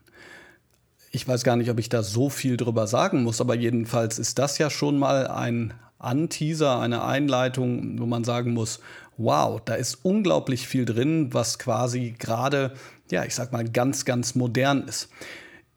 Ich 1.11 1.27
weiß 1.27 1.43
gar 1.43 1.57
nicht, 1.57 1.69
ob 1.69 1.77
ich 1.77 1.89
da 1.89 2.03
so 2.03 2.29
viel 2.29 2.55
drüber 2.55 2.87
sagen 2.87 3.23
muss, 3.23 3.41
aber 3.41 3.53
jedenfalls 3.53 4.17
ist 4.17 4.39
das 4.39 4.59
ja 4.59 4.69
schon 4.69 4.97
mal 4.97 5.27
ein 5.27 5.73
Anteaser, 5.99 6.79
eine 6.79 7.03
Einleitung, 7.03 7.99
wo 7.99 8.05
man 8.05 8.23
sagen 8.23 8.53
muss, 8.53 8.79
wow, 9.17 9.59
da 9.65 9.75
ist 9.75 9.99
unglaublich 10.03 10.69
viel 10.69 10.85
drin, 10.85 11.33
was 11.33 11.59
quasi 11.59 12.15
gerade, 12.17 12.75
ja, 13.11 13.25
ich 13.25 13.35
sag 13.35 13.51
mal, 13.51 13.65
ganz, 13.65 14.05
ganz 14.05 14.35
modern 14.35 14.87
ist. 14.87 15.09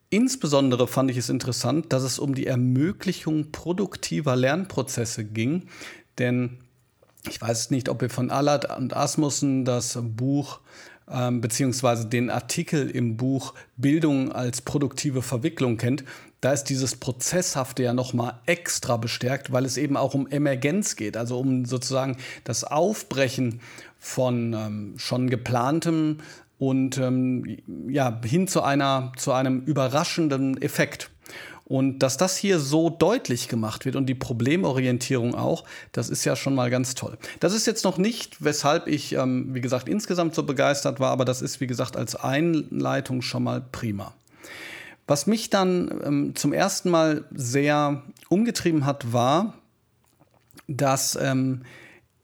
Insbesondere 0.09 0.87
fand 0.87 1.11
ich 1.11 1.17
es 1.17 1.29
interessant, 1.29 1.93
dass 1.93 2.03
es 2.03 2.17
um 2.17 2.33
die 2.33 2.47
Ermöglichung 2.47 3.51
produktiver 3.51 4.35
Lernprozesse 4.35 5.23
ging, 5.23 5.67
denn 6.17 6.57
ich 7.27 7.39
weiß 7.39 7.69
nicht, 7.69 7.89
ob 7.89 8.01
ihr 8.01 8.09
von 8.09 8.31
Allard 8.31 8.75
und 8.77 8.95
Asmussen 8.95 9.65
das 9.65 9.99
Buch 10.01 10.61
ähm, 11.11 11.41
beziehungsweise 11.41 12.07
den 12.07 12.29
Artikel 12.29 12.89
im 12.89 13.17
Buch 13.17 13.53
Bildung 13.77 14.31
als 14.31 14.61
produktive 14.61 15.21
Verwicklung 15.21 15.77
kennt. 15.77 16.03
Da 16.41 16.53
ist 16.53 16.65
dieses 16.65 16.95
Prozesshafte 16.95 17.83
ja 17.83 17.93
nochmal 17.93 18.39
extra 18.45 18.95
bestärkt, 18.97 19.51
weil 19.51 19.65
es 19.65 19.75
eben 19.77 19.97
auch 19.97 20.13
um 20.13 20.27
Emergenz 20.27 20.95
geht, 20.95 21.17
also 21.17 21.39
um 21.39 21.65
sozusagen 21.65 22.17
das 22.45 22.63
Aufbrechen 22.63 23.59
von 23.97 24.53
ähm, 24.53 24.93
schon 24.97 25.29
geplantem 25.29 26.19
und 26.59 26.97
ähm, 26.97 27.57
ja, 27.87 28.19
hin 28.23 28.47
zu, 28.47 28.61
einer, 28.61 29.13
zu 29.17 29.31
einem 29.31 29.61
überraschenden 29.61 30.61
Effekt. 30.61 31.09
Und 31.63 31.99
dass 31.99 32.17
das 32.17 32.35
hier 32.35 32.59
so 32.59 32.89
deutlich 32.89 33.47
gemacht 33.47 33.85
wird 33.85 33.95
und 33.95 34.07
die 34.07 34.15
Problemorientierung 34.15 35.35
auch, 35.35 35.63
das 35.91 36.09
ist 36.09 36.25
ja 36.25 36.35
schon 36.35 36.55
mal 36.55 36.71
ganz 36.71 36.95
toll. 36.95 37.17
Das 37.39 37.53
ist 37.53 37.67
jetzt 37.67 37.83
noch 37.85 37.99
nicht, 37.99 38.43
weshalb 38.43 38.87
ich, 38.87 39.13
ähm, 39.13 39.53
wie 39.53 39.61
gesagt, 39.61 39.87
insgesamt 39.87 40.33
so 40.33 40.43
begeistert 40.43 40.99
war, 40.99 41.11
aber 41.11 41.25
das 41.25 41.43
ist, 41.43 41.61
wie 41.61 41.67
gesagt, 41.67 41.95
als 41.95 42.15
Einleitung 42.15 43.21
schon 43.21 43.43
mal 43.43 43.61
prima. 43.61 44.15
Was 45.07 45.27
mich 45.27 45.51
dann 45.51 46.01
ähm, 46.03 46.35
zum 46.35 46.53
ersten 46.53 46.89
Mal 46.89 47.25
sehr 47.31 48.01
umgetrieben 48.29 48.85
hat, 48.85 49.13
war, 49.13 49.53
dass 50.67 51.17
ähm, 51.21 51.61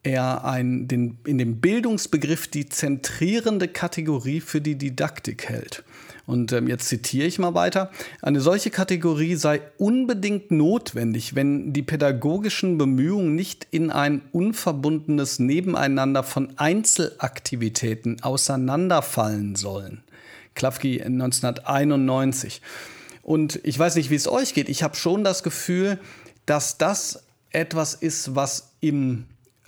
er 0.06 0.46
ein, 0.46 0.88
den, 0.88 1.18
in 1.26 1.38
dem 1.38 1.60
Bildungsbegriff 1.60 2.48
die 2.48 2.70
zentrierende 2.70 3.68
Kategorie 3.68 4.39
für 4.39 4.62
die 4.62 4.76
Didaktik 4.76 5.50
hält. 5.50 5.84
Und 6.28 6.54
ähm, 6.54 6.68
jetzt 6.68 6.88
zitiere 6.88 7.28
ich 7.28 7.38
mal 7.38 7.54
weiter. 7.54 7.91
Eine 8.22 8.41
solche 8.41 8.72
Kategorie 8.72 9.36
sei 9.36 9.62
unbedingt 9.78 10.52
notwendig, 10.52 11.36
wenn 11.36 11.72
die 11.72 11.84
pädagogischen 11.84 12.78
Bemühungen 12.78 13.36
nicht 13.36 13.68
in 13.72 13.91
ein 13.91 14.22
unverbundenes 14.32 15.39
Nebeneinander 15.39 16.24
von 16.24 16.58
Einzelaktivitäten 16.58 18.24
auseinanderfallen 18.24 19.56
sollen. 19.56 20.04
Klafki 20.56 21.02
1991. 21.02 22.62
Und 23.22 23.60
ich 23.63 23.78
weiß 23.78 23.96
nicht, 23.96 24.10
wie 24.10 24.15
es 24.15 24.28
euch 24.28 24.54
geht. 24.54 24.70
Ich 24.70 24.84
habe 24.84 24.96
schon 24.96 25.24
das 25.24 25.44
Gefühl, 25.44 26.00
dass 26.46 26.78
das 26.78 27.24
etwas 27.52 27.94
ist, 27.94 28.36
was 28.36 28.72
im 28.82 29.26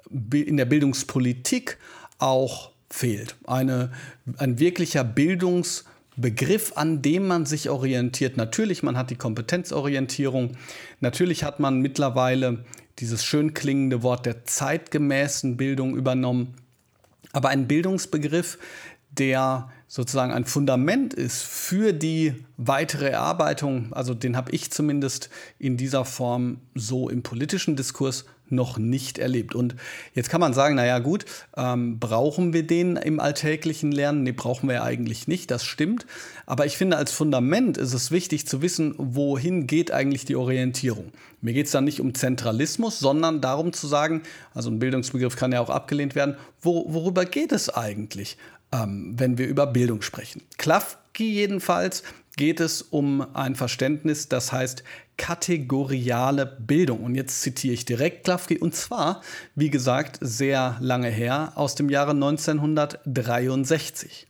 in 0.09 0.57
der 0.57 0.65
Bildungspolitik 0.65 1.77
auch 2.19 2.71
fehlt. 2.89 3.35
Eine, 3.45 3.91
ein 4.37 4.59
wirklicher 4.59 5.03
Bildungsbegriff, 5.03 6.73
an 6.75 7.01
dem 7.01 7.27
man 7.27 7.45
sich 7.45 7.69
orientiert. 7.69 8.37
Natürlich, 8.37 8.83
man 8.83 8.97
hat 8.97 9.09
die 9.09 9.15
Kompetenzorientierung. 9.15 10.57
Natürlich 10.99 11.43
hat 11.43 11.59
man 11.59 11.81
mittlerweile 11.81 12.65
dieses 12.99 13.23
schön 13.23 13.53
klingende 13.53 14.03
Wort 14.03 14.25
der 14.25 14.45
zeitgemäßen 14.45 15.57
Bildung 15.57 15.95
übernommen. 15.95 16.55
Aber 17.33 17.49
ein 17.49 17.67
Bildungsbegriff, 17.67 18.57
der 19.11 19.69
sozusagen 19.87 20.33
ein 20.33 20.45
Fundament 20.45 21.13
ist 21.13 21.43
für 21.43 21.93
die 21.93 22.33
weitere 22.57 23.09
Erarbeitung, 23.09 23.93
also 23.93 24.13
den 24.13 24.35
habe 24.35 24.51
ich 24.51 24.71
zumindest 24.71 25.29
in 25.59 25.77
dieser 25.77 26.05
Form 26.05 26.59
so 26.75 27.09
im 27.09 27.23
politischen 27.23 27.75
Diskurs 27.75 28.25
noch 28.49 28.77
nicht 28.77 29.17
erlebt. 29.17 29.55
Und 29.55 29.75
jetzt 30.13 30.29
kann 30.29 30.41
man 30.41 30.53
sagen, 30.53 30.75
naja 30.75 30.99
gut, 30.99 31.25
ähm, 31.55 31.99
brauchen 31.99 32.53
wir 32.53 32.65
den 32.65 32.95
im 32.95 33.19
alltäglichen 33.19 33.91
Lernen? 33.91 34.23
Nee, 34.23 34.31
brauchen 34.31 34.69
wir 34.69 34.83
eigentlich 34.83 35.27
nicht, 35.27 35.51
das 35.51 35.65
stimmt. 35.65 36.05
Aber 36.45 36.65
ich 36.65 36.77
finde, 36.77 36.97
als 36.97 37.11
Fundament 37.11 37.77
ist 37.77 37.93
es 37.93 38.11
wichtig 38.11 38.47
zu 38.47 38.61
wissen, 38.61 38.95
wohin 38.97 39.67
geht 39.67 39.91
eigentlich 39.91 40.25
die 40.25 40.35
Orientierung. 40.35 41.11
Mir 41.41 41.53
geht 41.53 41.67
es 41.67 41.71
dann 41.71 41.83
nicht 41.83 42.01
um 42.01 42.15
Zentralismus, 42.15 42.99
sondern 42.99 43.41
darum 43.41 43.73
zu 43.73 43.87
sagen, 43.87 44.23
also 44.53 44.69
ein 44.69 44.79
Bildungsbegriff 44.79 45.35
kann 45.35 45.51
ja 45.51 45.61
auch 45.61 45.69
abgelehnt 45.69 46.15
werden, 46.15 46.35
wo, 46.61 46.85
worüber 46.91 47.25
geht 47.25 47.51
es 47.51 47.69
eigentlich, 47.69 48.37
ähm, 48.71 49.13
wenn 49.17 49.37
wir 49.37 49.47
über 49.47 49.67
Bildung 49.67 50.01
sprechen. 50.01 50.41
Klafki 50.57 51.31
jedenfalls 51.31 52.03
geht 52.35 52.59
es 52.59 52.81
um 52.81 53.35
ein 53.35 53.55
Verständnis, 53.55 54.29
das 54.29 54.51
heißt 54.51 54.83
kategoriale 55.17 56.45
Bildung. 56.45 57.03
Und 57.03 57.15
jetzt 57.15 57.41
zitiere 57.41 57.73
ich 57.73 57.85
direkt 57.85 58.25
Klafki, 58.25 58.59
und 58.59 58.75
zwar, 58.75 59.21
wie 59.55 59.71
gesagt, 59.71 60.19
sehr 60.21 60.77
lange 60.79 61.09
her, 61.09 61.53
aus 61.55 61.73
dem 61.75 61.89
Jahre 61.89 62.11
1963. 62.11 64.27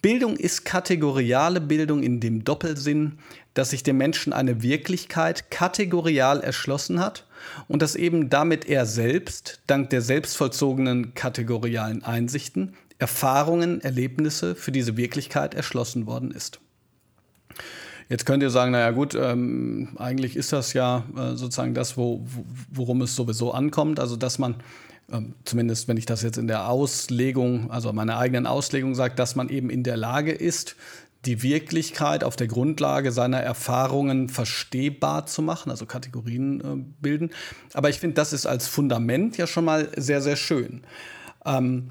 Bildung 0.00 0.36
ist 0.36 0.64
kategoriale 0.64 1.60
Bildung 1.60 2.04
in 2.04 2.20
dem 2.20 2.44
Doppelsinn, 2.44 3.18
dass 3.54 3.70
sich 3.70 3.82
dem 3.82 3.96
Menschen 3.96 4.32
eine 4.32 4.62
Wirklichkeit 4.62 5.50
kategorial 5.50 6.40
erschlossen 6.40 7.00
hat 7.00 7.26
und 7.66 7.82
dass 7.82 7.96
eben 7.96 8.30
damit 8.30 8.68
er 8.68 8.86
selbst, 8.86 9.60
dank 9.66 9.90
der 9.90 10.02
selbstvollzogenen 10.02 11.14
kategorialen 11.14 12.04
Einsichten, 12.04 12.76
Erfahrungen, 12.98 13.80
Erlebnisse 13.80 14.54
für 14.54 14.72
diese 14.72 14.96
Wirklichkeit 14.96 15.54
erschlossen 15.54 16.06
worden 16.06 16.30
ist. 16.30 16.60
Jetzt 18.08 18.24
könnt 18.24 18.42
ihr 18.42 18.50
sagen, 18.50 18.72
naja 18.72 18.90
gut, 18.90 19.14
ähm, 19.14 19.90
eigentlich 19.98 20.34
ist 20.34 20.52
das 20.52 20.72
ja 20.72 21.04
äh, 21.14 21.36
sozusagen 21.36 21.74
das, 21.74 21.96
wo, 21.96 22.24
worum 22.70 23.02
es 23.02 23.14
sowieso 23.14 23.52
ankommt. 23.52 24.00
Also 24.00 24.16
dass 24.16 24.38
man, 24.38 24.56
ähm, 25.12 25.34
zumindest 25.44 25.88
wenn 25.88 25.98
ich 25.98 26.06
das 26.06 26.22
jetzt 26.22 26.38
in 26.38 26.46
der 26.46 26.68
Auslegung, 26.68 27.70
also 27.70 27.92
meiner 27.92 28.16
eigenen 28.18 28.46
Auslegung 28.46 28.94
sage, 28.94 29.14
dass 29.14 29.36
man 29.36 29.50
eben 29.50 29.68
in 29.68 29.82
der 29.82 29.98
Lage 29.98 30.32
ist, 30.32 30.74
die 31.26 31.42
Wirklichkeit 31.42 32.24
auf 32.24 32.36
der 32.36 32.46
Grundlage 32.46 33.12
seiner 33.12 33.40
Erfahrungen 33.40 34.30
verstehbar 34.30 35.26
zu 35.26 35.42
machen, 35.42 35.70
also 35.70 35.84
Kategorien 35.84 36.60
äh, 36.60 36.84
bilden. 37.02 37.30
Aber 37.74 37.90
ich 37.90 38.00
finde, 38.00 38.14
das 38.14 38.32
ist 38.32 38.46
als 38.46 38.68
Fundament 38.68 39.36
ja 39.36 39.46
schon 39.46 39.66
mal 39.66 39.90
sehr, 39.96 40.22
sehr 40.22 40.36
schön. 40.36 40.82
Ähm, 41.44 41.90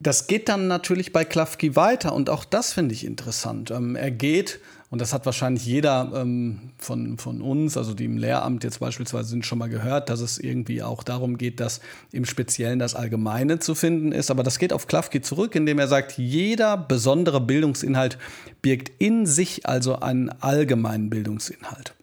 das 0.00 0.26
geht 0.26 0.48
dann 0.48 0.66
natürlich 0.66 1.12
bei 1.12 1.24
Klafki 1.24 1.76
weiter 1.76 2.14
und 2.14 2.28
auch 2.30 2.44
das 2.44 2.72
finde 2.72 2.94
ich 2.94 3.04
interessant. 3.04 3.70
Ähm, 3.70 3.96
er 3.96 4.10
geht 4.10 4.60
und 4.94 5.00
das 5.00 5.12
hat 5.12 5.26
wahrscheinlich 5.26 5.66
jeder 5.66 6.12
ähm, 6.14 6.70
von, 6.78 7.18
von 7.18 7.40
uns, 7.40 7.76
also 7.76 7.94
die 7.94 8.04
im 8.04 8.16
Lehramt 8.16 8.62
jetzt 8.62 8.78
beispielsweise 8.78 9.28
sind, 9.28 9.44
schon 9.44 9.58
mal 9.58 9.68
gehört, 9.68 10.08
dass 10.08 10.20
es 10.20 10.38
irgendwie 10.38 10.84
auch 10.84 11.02
darum 11.02 11.36
geht, 11.36 11.58
dass 11.58 11.80
im 12.12 12.24
Speziellen 12.24 12.78
das 12.78 12.94
Allgemeine 12.94 13.58
zu 13.58 13.74
finden 13.74 14.12
ist. 14.12 14.30
Aber 14.30 14.44
das 14.44 14.60
geht 14.60 14.72
auf 14.72 14.86
Klafki 14.86 15.20
zurück, 15.20 15.56
indem 15.56 15.80
er 15.80 15.88
sagt, 15.88 16.16
jeder 16.16 16.76
besondere 16.76 17.40
Bildungsinhalt 17.40 18.18
birgt 18.62 18.92
in 18.98 19.26
sich 19.26 19.66
also 19.66 19.98
einen 19.98 20.28
allgemeinen 20.28 21.10
Bildungsinhalt. 21.10 21.94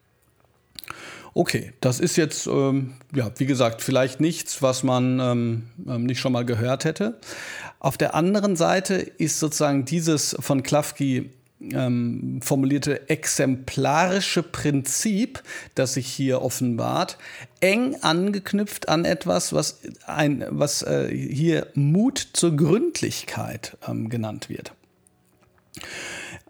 Okay, 1.33 1.71
das 1.79 2.01
ist 2.01 2.17
jetzt, 2.17 2.45
ähm, 2.47 2.95
ja, 3.15 3.31
wie 3.37 3.45
gesagt, 3.45 3.81
vielleicht 3.81 4.19
nichts, 4.19 4.61
was 4.61 4.83
man 4.83 5.17
ähm, 5.21 5.63
ähm, 5.87 6.05
nicht 6.05 6.19
schon 6.19 6.33
mal 6.33 6.43
gehört 6.43 6.83
hätte. 6.83 7.21
Auf 7.81 7.97
der 7.97 8.13
anderen 8.13 8.55
Seite 8.55 8.93
ist 8.93 9.39
sozusagen 9.39 9.85
dieses 9.85 10.35
von 10.39 10.61
Klafki 10.61 11.31
ähm, 11.59 12.39
formulierte 12.43 13.09
exemplarische 13.09 14.43
Prinzip, 14.43 15.41
das 15.73 15.95
sich 15.95 16.05
hier 16.05 16.43
offenbart, 16.43 17.17
eng 17.59 17.95
angeknüpft 18.03 18.87
an 18.87 19.03
etwas, 19.03 19.51
was, 19.51 19.79
ein, 20.05 20.45
was 20.49 20.83
äh, 20.83 21.09
hier 21.09 21.67
Mut 21.73 22.19
zur 22.33 22.55
Gründlichkeit 22.55 23.77
ähm, 23.87 24.09
genannt 24.09 24.47
wird. 24.47 24.73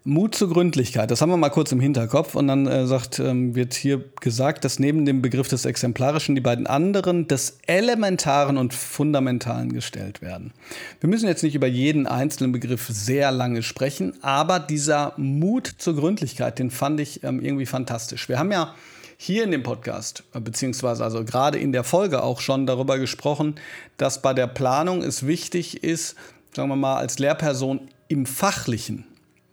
Mut 0.04 0.34
zur 0.34 0.48
Gründlichkeit, 0.50 1.12
das 1.12 1.20
haben 1.22 1.30
wir 1.30 1.36
mal 1.36 1.50
kurz 1.50 1.70
im 1.70 1.78
Hinterkopf 1.78 2.34
und 2.34 2.48
dann 2.48 2.66
äh, 2.66 2.88
sagt, 2.88 3.20
ähm, 3.20 3.54
wird 3.54 3.72
hier 3.72 4.02
gesagt, 4.20 4.64
dass 4.64 4.80
neben 4.80 5.06
dem 5.06 5.22
Begriff 5.22 5.46
des 5.46 5.64
Exemplarischen 5.64 6.34
die 6.34 6.40
beiden 6.40 6.66
anderen 6.66 7.28
des 7.28 7.58
Elementaren 7.68 8.58
und 8.58 8.74
Fundamentalen 8.74 9.72
gestellt 9.72 10.20
werden. 10.20 10.52
Wir 10.98 11.08
müssen 11.08 11.28
jetzt 11.28 11.44
nicht 11.44 11.54
über 11.54 11.68
jeden 11.68 12.08
einzelnen 12.08 12.50
Begriff 12.50 12.88
sehr 12.88 13.30
lange 13.30 13.62
sprechen, 13.62 14.14
aber 14.22 14.58
dieser 14.58 15.12
Mut 15.18 15.72
zur 15.78 15.94
Gründlichkeit, 15.94 16.58
den 16.58 16.72
fand 16.72 16.98
ich 16.98 17.22
ähm, 17.22 17.40
irgendwie 17.40 17.66
fantastisch. 17.66 18.28
Wir 18.28 18.40
haben 18.40 18.50
ja 18.50 18.74
hier 19.16 19.44
in 19.44 19.52
dem 19.52 19.62
Podcast, 19.62 20.24
äh, 20.34 20.40
beziehungsweise 20.40 21.04
also 21.04 21.24
gerade 21.24 21.60
in 21.60 21.70
der 21.70 21.84
Folge 21.84 22.24
auch 22.24 22.40
schon 22.40 22.66
darüber 22.66 22.98
gesprochen, 22.98 23.54
dass 23.98 24.20
bei 24.20 24.34
der 24.34 24.48
Planung 24.48 25.00
es 25.00 25.28
wichtig 25.28 25.84
ist, 25.84 26.16
sagen 26.56 26.70
wir 26.70 26.76
mal, 26.76 26.96
als 26.96 27.20
Lehrperson 27.20 27.88
im 28.08 28.26
Fachlichen 28.26 29.06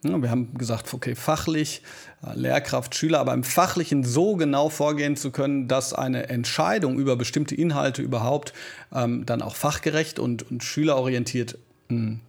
wir 0.03 0.29
haben 0.29 0.53
gesagt, 0.57 0.93
okay, 0.93 1.15
fachlich, 1.15 1.81
äh, 2.25 2.37
Lehrkraft, 2.37 2.95
Schüler, 2.95 3.19
aber 3.19 3.33
im 3.33 3.43
Fachlichen 3.43 4.03
so 4.03 4.35
genau 4.35 4.69
vorgehen 4.69 5.15
zu 5.17 5.31
können, 5.31 5.67
dass 5.67 5.93
eine 5.93 6.29
Entscheidung 6.29 6.97
über 6.97 7.15
bestimmte 7.15 7.55
Inhalte 7.55 8.01
überhaupt 8.01 8.53
ähm, 8.93 9.25
dann 9.25 9.41
auch 9.41 9.55
fachgerecht 9.55 10.19
und, 10.19 10.49
und 10.49 10.63
schülerorientiert 10.63 11.57
mh, 11.89 11.97
hm, 11.97 12.19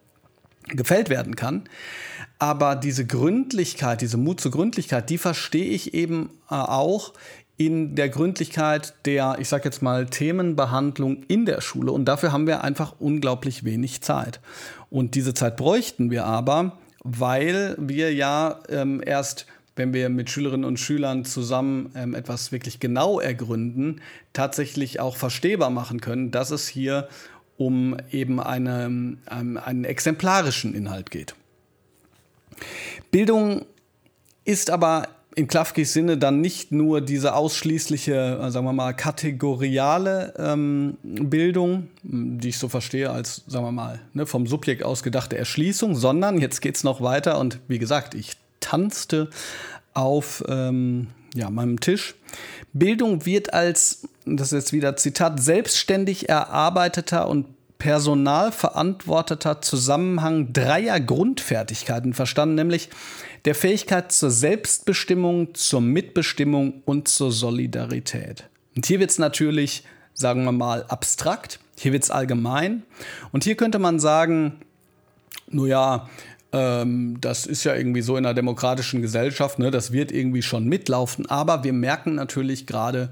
gefällt 0.68 1.10
werden 1.10 1.36
kann. 1.36 1.64
Aber 2.38 2.74
diese 2.74 3.06
Gründlichkeit, 3.06 4.00
diese 4.00 4.16
Mut 4.16 4.40
zur 4.40 4.50
Gründlichkeit, 4.50 5.10
die 5.10 5.18
verstehe 5.18 5.66
ich 5.66 5.94
eben 5.94 6.30
äh, 6.50 6.54
auch 6.54 7.12
in 7.56 7.94
der 7.94 8.08
Gründlichkeit 8.08 8.94
der, 9.04 9.36
ich 9.38 9.48
sage 9.48 9.64
jetzt 9.64 9.82
mal, 9.82 10.06
Themenbehandlung 10.06 11.24
in 11.28 11.44
der 11.44 11.60
Schule. 11.60 11.92
Und 11.92 12.06
dafür 12.06 12.32
haben 12.32 12.46
wir 12.46 12.64
einfach 12.64 12.94
unglaublich 12.98 13.64
wenig 13.64 14.00
Zeit. 14.00 14.40
Und 14.88 15.14
diese 15.14 15.34
Zeit 15.34 15.58
bräuchten 15.58 16.10
wir 16.10 16.24
aber, 16.24 16.78
weil 17.02 17.76
wir 17.78 18.12
ja 18.12 18.60
ähm, 18.68 19.02
erst, 19.04 19.46
wenn 19.76 19.92
wir 19.94 20.08
mit 20.08 20.30
Schülerinnen 20.30 20.64
und 20.64 20.78
Schülern 20.78 21.24
zusammen 21.24 21.92
ähm, 21.94 22.14
etwas 22.14 22.52
wirklich 22.52 22.80
genau 22.80 23.20
ergründen, 23.20 24.00
tatsächlich 24.32 25.00
auch 25.00 25.16
verstehbar 25.16 25.70
machen 25.70 26.00
können, 26.00 26.30
dass 26.30 26.50
es 26.50 26.68
hier 26.68 27.08
um 27.56 27.96
eben 28.10 28.40
eine, 28.40 28.84
ähm, 28.84 29.18
einen 29.28 29.84
exemplarischen 29.84 30.74
Inhalt 30.74 31.10
geht. 31.10 31.34
Bildung 33.10 33.66
ist 34.44 34.70
aber 34.70 35.08
in 35.36 35.46
Klafkis 35.46 35.92
Sinne 35.92 36.18
dann 36.18 36.40
nicht 36.40 36.72
nur 36.72 37.00
diese 37.00 37.34
ausschließliche, 37.34 38.40
äh, 38.42 38.50
sagen 38.50 38.66
wir 38.66 38.72
mal, 38.72 38.94
kategoriale 38.94 40.34
ähm, 40.38 40.96
Bildung, 41.02 41.88
die 42.02 42.48
ich 42.48 42.58
so 42.58 42.68
verstehe 42.68 43.10
als, 43.10 43.44
sagen 43.46 43.64
wir 43.64 43.72
mal, 43.72 44.00
ne, 44.12 44.26
vom 44.26 44.46
Subjekt 44.46 44.82
aus 44.82 45.02
gedachte 45.02 45.38
Erschließung, 45.38 45.94
sondern 45.94 46.38
jetzt 46.38 46.60
geht 46.60 46.76
es 46.76 46.84
noch 46.84 47.00
weiter 47.00 47.38
und 47.38 47.60
wie 47.68 47.78
gesagt, 47.78 48.14
ich 48.14 48.32
tanzte 48.60 49.30
auf 49.94 50.44
ähm, 50.48 51.08
ja, 51.34 51.50
meinem 51.50 51.80
Tisch. 51.80 52.14
Bildung 52.72 53.26
wird 53.26 53.54
als, 53.54 54.08
das 54.26 54.48
ist 54.48 54.64
jetzt 54.64 54.72
wieder 54.72 54.96
Zitat, 54.96 55.40
selbstständig 55.40 56.28
erarbeiteter 56.28 57.28
und 57.28 57.46
personalverantworteter 57.80 59.60
Zusammenhang 59.60 60.52
dreier 60.52 61.00
Grundfertigkeiten 61.00 62.14
verstanden, 62.14 62.54
nämlich 62.54 62.90
der 63.44 63.56
Fähigkeit 63.56 64.12
zur 64.12 64.30
Selbstbestimmung, 64.30 65.54
zur 65.54 65.80
Mitbestimmung 65.80 66.82
und 66.84 67.08
zur 67.08 67.32
Solidarität. 67.32 68.44
Und 68.76 68.86
hier 68.86 69.00
wird 69.00 69.10
es 69.10 69.18
natürlich, 69.18 69.82
sagen 70.14 70.44
wir 70.44 70.52
mal, 70.52 70.84
abstrakt, 70.84 71.58
hier 71.76 71.92
wird 71.92 72.04
es 72.04 72.10
allgemein. 72.10 72.84
Und 73.32 73.42
hier 73.42 73.56
könnte 73.56 73.80
man 73.80 73.98
sagen, 73.98 74.60
nun 75.48 75.66
ja, 75.66 76.08
ähm, 76.52 77.16
das 77.20 77.46
ist 77.46 77.64
ja 77.64 77.74
irgendwie 77.74 78.02
so 78.02 78.16
in 78.16 78.26
einer 78.26 78.34
demokratischen 78.34 79.02
Gesellschaft, 79.02 79.58
ne, 79.58 79.70
das 79.70 79.92
wird 79.92 80.12
irgendwie 80.12 80.42
schon 80.42 80.66
mitlaufen. 80.66 81.28
Aber 81.30 81.64
wir 81.64 81.72
merken 81.72 82.14
natürlich 82.14 82.66
gerade, 82.66 83.10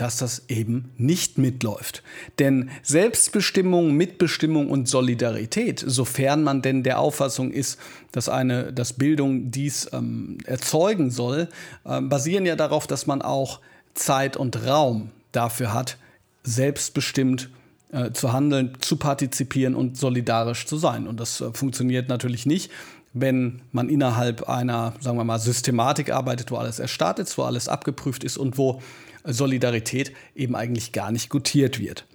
dass 0.00 0.16
das 0.16 0.44
eben 0.48 0.92
nicht 0.96 1.36
mitläuft. 1.36 2.02
Denn 2.38 2.70
Selbstbestimmung, 2.82 3.92
Mitbestimmung 3.92 4.70
und 4.70 4.88
Solidarität, 4.88 5.84
sofern 5.86 6.42
man 6.42 6.62
denn 6.62 6.82
der 6.82 6.98
Auffassung 6.98 7.50
ist, 7.50 7.78
dass 8.10 8.30
eine, 8.30 8.72
dass 8.72 8.94
Bildung 8.94 9.50
dies 9.50 9.90
ähm, 9.92 10.38
erzeugen 10.46 11.10
soll, 11.10 11.48
äh, 11.84 12.00
basieren 12.00 12.46
ja 12.46 12.56
darauf, 12.56 12.86
dass 12.86 13.06
man 13.06 13.20
auch 13.20 13.60
Zeit 13.92 14.38
und 14.38 14.66
Raum 14.66 15.10
dafür 15.32 15.74
hat, 15.74 15.98
selbstbestimmt 16.44 17.50
äh, 17.92 18.12
zu 18.12 18.32
handeln, 18.32 18.78
zu 18.80 18.96
partizipieren 18.96 19.74
und 19.74 19.98
solidarisch 19.98 20.64
zu 20.64 20.78
sein. 20.78 21.06
Und 21.06 21.20
das 21.20 21.42
äh, 21.42 21.52
funktioniert 21.52 22.08
natürlich 22.08 22.46
nicht, 22.46 22.70
wenn 23.12 23.60
man 23.70 23.90
innerhalb 23.90 24.48
einer, 24.48 24.94
sagen 25.00 25.18
wir 25.18 25.24
mal, 25.24 25.38
Systematik 25.38 26.10
arbeitet, 26.10 26.50
wo 26.50 26.56
alles 26.56 26.78
erstartet 26.78 27.28
ist, 27.28 27.36
wo 27.36 27.42
alles 27.42 27.68
abgeprüft 27.68 28.24
ist 28.24 28.38
und 28.38 28.56
wo 28.56 28.80
Solidarität 29.24 30.12
eben 30.34 30.54
eigentlich 30.56 30.92
gar 30.92 31.10
nicht 31.12 31.30
gutiert 31.30 31.78
wird. 31.78 32.06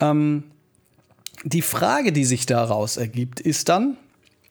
Ähm, 0.00 0.44
die 1.44 1.62
Frage, 1.62 2.12
die 2.12 2.24
sich 2.24 2.46
daraus 2.46 2.96
ergibt, 2.96 3.40
ist 3.40 3.68
dann, 3.68 3.96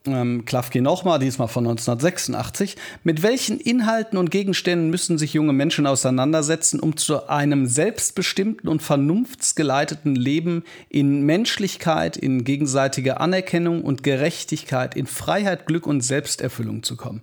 ähm, 0.06 0.44
Klafki 0.44 0.80
nochmal, 0.80 1.18
diesmal 1.18 1.48
von 1.48 1.64
1986, 1.64 2.76
mit 3.04 3.22
welchen 3.22 3.58
Inhalten 3.58 4.18
und 4.18 4.30
Gegenständen 4.30 4.90
müssen 4.90 5.18
sich 5.18 5.32
junge 5.32 5.52
Menschen 5.52 5.86
auseinandersetzen, 5.86 6.78
um 6.78 6.96
zu 6.96 7.28
einem 7.28 7.66
selbstbestimmten 7.66 8.68
und 8.68 8.82
vernunftsgeleiteten 8.82 10.14
Leben 10.14 10.64
in 10.88 11.22
Menschlichkeit, 11.22 12.16
in 12.16 12.44
gegenseitiger 12.44 13.20
Anerkennung 13.20 13.82
und 13.82 14.02
Gerechtigkeit, 14.02 14.94
in 14.94 15.06
Freiheit, 15.06 15.66
Glück 15.66 15.86
und 15.86 16.02
Selbsterfüllung 16.02 16.82
zu 16.82 16.96
kommen? 16.96 17.22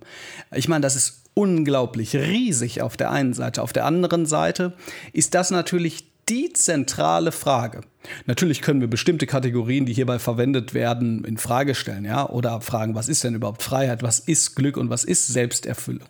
Ich 0.52 0.68
meine, 0.68 0.82
das 0.82 0.96
ist 0.96 1.21
unglaublich 1.34 2.14
riesig 2.14 2.82
auf 2.82 2.96
der 2.96 3.10
einen 3.10 3.34
Seite. 3.34 3.62
Auf 3.62 3.72
der 3.72 3.86
anderen 3.86 4.26
Seite 4.26 4.74
ist 5.12 5.34
das 5.34 5.50
natürlich 5.50 6.04
die 6.28 6.52
zentrale 6.52 7.32
Frage. 7.32 7.80
Natürlich 8.26 8.62
können 8.62 8.80
wir 8.80 8.88
bestimmte 8.88 9.26
Kategorien, 9.26 9.86
die 9.86 9.92
hierbei 9.92 10.18
verwendet 10.18 10.74
werden, 10.74 11.24
in 11.24 11.36
Frage 11.36 11.74
stellen, 11.74 12.04
ja, 12.04 12.28
oder 12.28 12.60
fragen, 12.60 12.94
was 12.94 13.08
ist 13.08 13.24
denn 13.24 13.34
überhaupt 13.34 13.62
Freiheit, 13.62 14.02
was 14.02 14.20
ist 14.20 14.54
Glück 14.54 14.76
und 14.76 14.90
was 14.90 15.04
ist 15.04 15.26
Selbsterfüllung. 15.26 16.08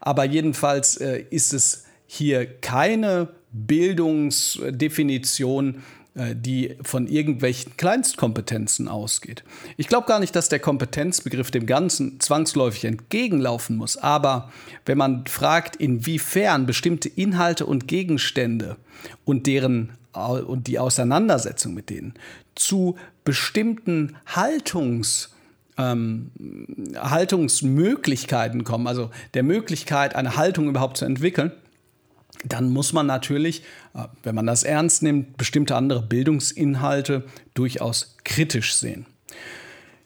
Aber 0.00 0.24
jedenfalls 0.24 0.96
äh, 0.96 1.24
ist 1.30 1.52
es 1.52 1.84
hier 2.06 2.46
keine 2.46 3.28
Bildungsdefinition, 3.52 5.82
die 6.14 6.76
von 6.82 7.06
irgendwelchen 7.06 7.76
Kleinstkompetenzen 7.76 8.88
ausgeht. 8.88 9.44
Ich 9.76 9.86
glaube 9.86 10.08
gar 10.08 10.18
nicht, 10.18 10.34
dass 10.34 10.48
der 10.48 10.58
Kompetenzbegriff 10.58 11.50
dem 11.52 11.66
Ganzen 11.66 12.18
zwangsläufig 12.18 12.84
entgegenlaufen 12.84 13.76
muss, 13.76 13.96
aber 13.96 14.50
wenn 14.86 14.98
man 14.98 15.26
fragt, 15.26 15.76
inwiefern 15.76 16.66
bestimmte 16.66 17.08
Inhalte 17.08 17.64
und 17.64 17.86
Gegenstände 17.86 18.76
und 19.24 19.46
deren 19.46 19.92
und 20.12 20.66
die 20.66 20.80
Auseinandersetzung 20.80 21.72
mit 21.72 21.88
denen 21.88 22.14
zu 22.56 22.96
bestimmten 23.24 24.16
Haltungs 24.26 25.30
ähm, 25.78 26.32
Haltungsmöglichkeiten 26.96 28.64
kommen, 28.64 28.86
also 28.86 29.10
der 29.34 29.44
Möglichkeit, 29.44 30.16
eine 30.16 30.36
Haltung 30.36 30.68
überhaupt 30.68 30.96
zu 30.96 31.04
entwickeln, 31.04 31.52
dann 32.44 32.70
muss 32.70 32.92
man 32.92 33.06
natürlich, 33.06 33.62
äh, 33.94 34.04
wenn 34.22 34.34
man 34.34 34.46
das 34.46 34.62
ernst 34.62 35.02
nimmt, 35.02 35.36
bestimmte 35.36 35.76
andere 35.76 36.02
Bildungsinhalte 36.02 37.24
durchaus 37.54 38.16
kritisch 38.24 38.74
sehen. 38.74 39.06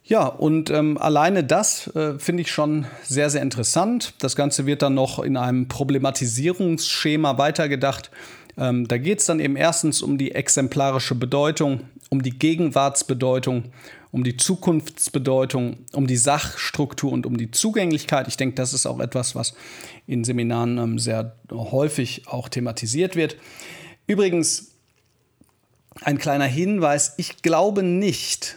Ja, 0.07 0.27
und 0.27 0.69
ähm, 0.71 0.99
alleine 0.99 1.45
das 1.45 1.87
äh, 1.95 2.19
finde 2.19 2.43
ich 2.43 2.53
schon 2.53 2.85
sehr, 3.03 3.31
sehr 3.31 3.41
interessant. 3.41 4.13
Das 4.19 4.37
Ganze 4.37 4.67
wird 4.67 4.83
dann 4.83 4.93
noch 4.93 5.19
in 5.19 5.39
einem 5.39 5.67
Problematisierungsschema 5.67 7.39
weitergedacht. 7.39 8.11
Ähm, 8.59 8.87
da 8.87 8.99
geht 8.99 9.21
es 9.21 9.27
dann 9.27 9.41
eben 9.41 9.57
erstens 9.57 10.03
um 10.03 10.19
die 10.19 10.35
exemplarische 10.35 11.15
Bedeutung, 11.15 11.81
um 12.11 12.23
die 12.23 12.39
Gegenwartsbedeutung, 12.39 13.65
um 14.15 14.23
die 14.23 14.37
Zukunftsbedeutung, 14.37 15.79
um 15.93 16.07
die 16.07 16.17
Sachstruktur 16.17 17.11
und 17.11 17.27
um 17.27 17.37
die 17.37 17.51
Zugänglichkeit. 17.51 18.29
Ich 18.29 18.37
denke, 18.37 18.55
das 18.55 18.73
ist 18.73 18.87
auch 18.87 19.01
etwas, 19.01 19.35
was 19.35 19.57
in 20.07 20.23
Seminaren 20.23 20.79
ähm, 20.79 20.99
sehr 21.01 21.35
häufig 21.51 22.29
auch 22.29 22.49
thematisiert 22.49 23.17
wird. 23.17 23.37
Übrigens, 24.07 24.69
ein 26.03 26.19
kleiner 26.19 26.45
Hinweis, 26.45 27.15
ich 27.17 27.43
glaube 27.43 27.83
nicht, 27.83 28.57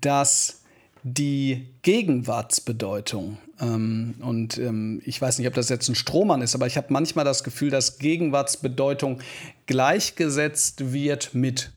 dass 0.00 0.62
die 1.02 1.66
Gegenwartsbedeutung. 1.82 3.36
Ähm, 3.60 4.14
und 4.20 4.56
ähm, 4.56 5.02
ich 5.04 5.20
weiß 5.20 5.38
nicht, 5.38 5.48
ob 5.48 5.52
das 5.52 5.68
jetzt 5.68 5.86
ein 5.90 5.96
Strohmann 5.96 6.40
ist, 6.40 6.54
aber 6.54 6.66
ich 6.66 6.78
habe 6.78 6.86
manchmal 6.88 7.26
das 7.26 7.44
Gefühl, 7.44 7.68
dass 7.68 7.98
Gegenwartsbedeutung 7.98 9.20
gleichgesetzt 9.66 10.94
wird 10.94 11.34
mit 11.34 11.72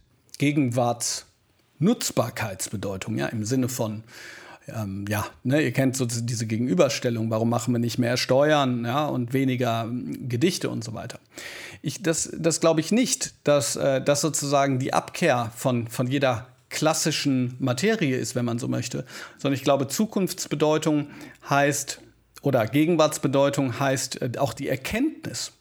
Gegenwartsnutzbarkeitsbedeutung, 1.79 3.17
ja, 3.17 3.27
im 3.27 3.45
Sinne 3.45 3.69
von 3.69 4.03
ähm, 4.67 5.05
ja, 5.07 5.25
ne, 5.43 5.61
ihr 5.61 5.71
kennt 5.71 5.95
so 5.95 6.05
diese 6.05 6.45
Gegenüberstellung, 6.45 7.29
warum 7.29 7.49
machen 7.49 7.73
wir 7.73 7.79
nicht 7.79 7.97
mehr 7.97 8.17
Steuern 8.17 8.83
ja, 8.83 9.05
und 9.05 9.31
weniger 9.31 9.83
ähm, 9.85 10.27
Gedichte 10.27 10.69
und 10.69 10.83
so 10.83 10.93
weiter. 10.93 11.19
Ich, 11.81 12.03
das 12.03 12.29
das 12.37 12.59
glaube 12.59 12.81
ich 12.81 12.91
nicht, 12.91 13.33
dass 13.47 13.77
äh, 13.77 14.01
das 14.01 14.19
sozusagen 14.19 14.79
die 14.79 14.93
Abkehr 14.93 15.53
von, 15.55 15.87
von 15.87 16.07
jeder 16.07 16.47
klassischen 16.69 17.55
Materie 17.59 18.17
ist, 18.17 18.35
wenn 18.35 18.43
man 18.43 18.59
so 18.59 18.67
möchte, 18.67 19.05
sondern 19.37 19.55
ich 19.55 19.63
glaube, 19.63 19.87
Zukunftsbedeutung 19.87 21.07
heißt 21.49 22.01
oder 22.41 22.67
Gegenwartsbedeutung 22.67 23.79
heißt 23.79 24.21
äh, 24.21 24.31
auch 24.37 24.53
die 24.53 24.67
Erkenntnis 24.67 25.53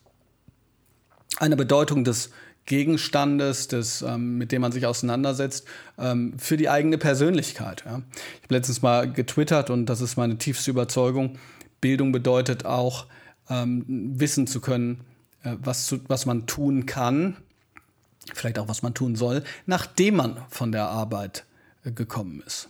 einer 1.37 1.55
Bedeutung 1.55 2.03
des 2.03 2.31
Gegenstandes, 2.67 3.69
des, 3.69 4.03
ähm, 4.03 4.37
mit 4.37 4.51
dem 4.51 4.61
man 4.61 4.71
sich 4.71 4.85
auseinandersetzt, 4.85 5.65
ähm, 5.97 6.33
für 6.37 6.57
die 6.57 6.69
eigene 6.69 6.97
Persönlichkeit. 6.97 7.83
Ja. 7.85 8.01
Ich 8.35 8.43
habe 8.43 8.55
letztens 8.55 8.81
mal 8.81 9.11
getwittert 9.11 9.69
und 9.71 9.87
das 9.87 10.01
ist 10.01 10.17
meine 10.17 10.37
tiefste 10.37 10.69
Überzeugung. 10.69 11.39
Bildung 11.81 12.11
bedeutet 12.11 12.65
auch, 12.65 13.07
ähm, 13.49 13.85
wissen 13.87 14.47
zu 14.47 14.59
können, 14.59 14.99
äh, 15.43 15.55
was, 15.63 15.87
zu, 15.87 15.99
was 16.07 16.25
man 16.25 16.45
tun 16.45 16.85
kann, 16.85 17.37
vielleicht 18.33 18.59
auch 18.59 18.67
was 18.67 18.83
man 18.83 18.93
tun 18.93 19.15
soll, 19.15 19.43
nachdem 19.65 20.17
man 20.17 20.37
von 20.49 20.71
der 20.73 20.89
Arbeit 20.89 21.45
äh, 21.85 21.91
gekommen 21.91 22.43
ist. 22.45 22.69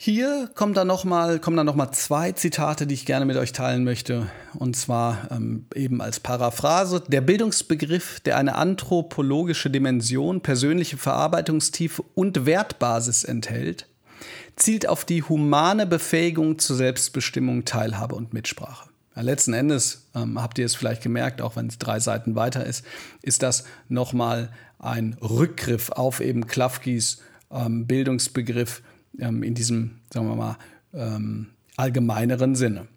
Hier 0.00 0.48
kommt 0.54 0.76
dann 0.76 0.86
noch 0.86 1.04
mal, 1.04 1.40
kommen 1.40 1.56
dann 1.56 1.66
nochmal 1.66 1.90
zwei 1.90 2.30
Zitate, 2.30 2.86
die 2.86 2.94
ich 2.94 3.04
gerne 3.04 3.24
mit 3.24 3.36
euch 3.36 3.50
teilen 3.50 3.82
möchte. 3.82 4.30
Und 4.54 4.76
zwar 4.76 5.28
ähm, 5.32 5.66
eben 5.74 6.00
als 6.00 6.20
Paraphrase. 6.20 7.02
Der 7.08 7.20
Bildungsbegriff, 7.20 8.20
der 8.20 8.36
eine 8.36 8.54
anthropologische 8.54 9.70
Dimension, 9.70 10.40
persönliche 10.40 10.98
Verarbeitungstiefe 10.98 12.04
und 12.14 12.46
Wertbasis 12.46 13.24
enthält, 13.24 13.88
zielt 14.54 14.88
auf 14.88 15.04
die 15.04 15.24
humane 15.24 15.84
Befähigung 15.84 16.60
zur 16.60 16.76
Selbstbestimmung, 16.76 17.64
Teilhabe 17.64 18.14
und 18.14 18.32
Mitsprache. 18.32 18.90
Ja, 19.16 19.22
letzten 19.22 19.52
Endes 19.52 20.06
ähm, 20.14 20.40
habt 20.40 20.60
ihr 20.60 20.66
es 20.66 20.76
vielleicht 20.76 21.02
gemerkt, 21.02 21.42
auch 21.42 21.56
wenn 21.56 21.66
es 21.66 21.78
drei 21.78 21.98
Seiten 21.98 22.36
weiter 22.36 22.64
ist, 22.64 22.84
ist 23.22 23.42
das 23.42 23.64
nochmal 23.88 24.52
ein 24.78 25.16
Rückgriff 25.20 25.90
auf 25.90 26.20
eben 26.20 26.46
Klafkis 26.46 27.20
ähm, 27.50 27.88
Bildungsbegriff 27.88 28.82
ähm, 29.18 29.42
in 29.42 29.54
diesem, 29.54 30.00
sagen 30.12 30.28
wir 30.28 30.36
mal, 30.36 30.56
ähm, 30.94 31.48
allgemeineren 31.76 32.54
Sinne. 32.54 32.88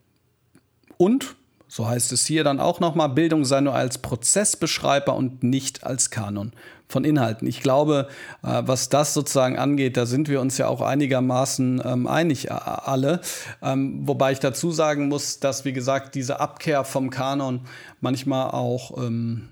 Und, 0.97 1.35
so 1.67 1.87
heißt 1.87 2.11
es 2.11 2.25
hier 2.25 2.43
dann 2.43 2.59
auch 2.59 2.79
nochmal, 2.79 3.09
Bildung 3.09 3.45
sei 3.45 3.61
nur 3.61 3.73
als 3.73 3.99
Prozessbeschreiber 3.99 5.15
und 5.15 5.43
nicht 5.43 5.85
als 5.85 6.09
Kanon 6.09 6.51
von 6.91 7.05
Inhalten. 7.05 7.47
Ich 7.47 7.61
glaube, 7.61 8.09
äh, 8.43 8.61
was 8.65 8.89
das 8.89 9.13
sozusagen 9.13 9.57
angeht, 9.57 9.97
da 9.97 10.05
sind 10.05 10.27
wir 10.27 10.41
uns 10.41 10.57
ja 10.57 10.67
auch 10.67 10.81
einigermaßen 10.81 11.81
ähm, 11.85 12.07
einig 12.07 12.51
alle. 12.51 13.21
Ähm, 13.61 14.01
wobei 14.05 14.33
ich 14.33 14.39
dazu 14.39 14.71
sagen 14.71 15.07
muss, 15.07 15.39
dass, 15.39 15.65
wie 15.65 15.73
gesagt, 15.73 16.15
diese 16.15 16.39
Abkehr 16.39 16.83
vom 16.83 17.09
Kanon 17.09 17.61
manchmal 18.01 18.51
auch 18.51 18.97
ähm, 18.97 19.47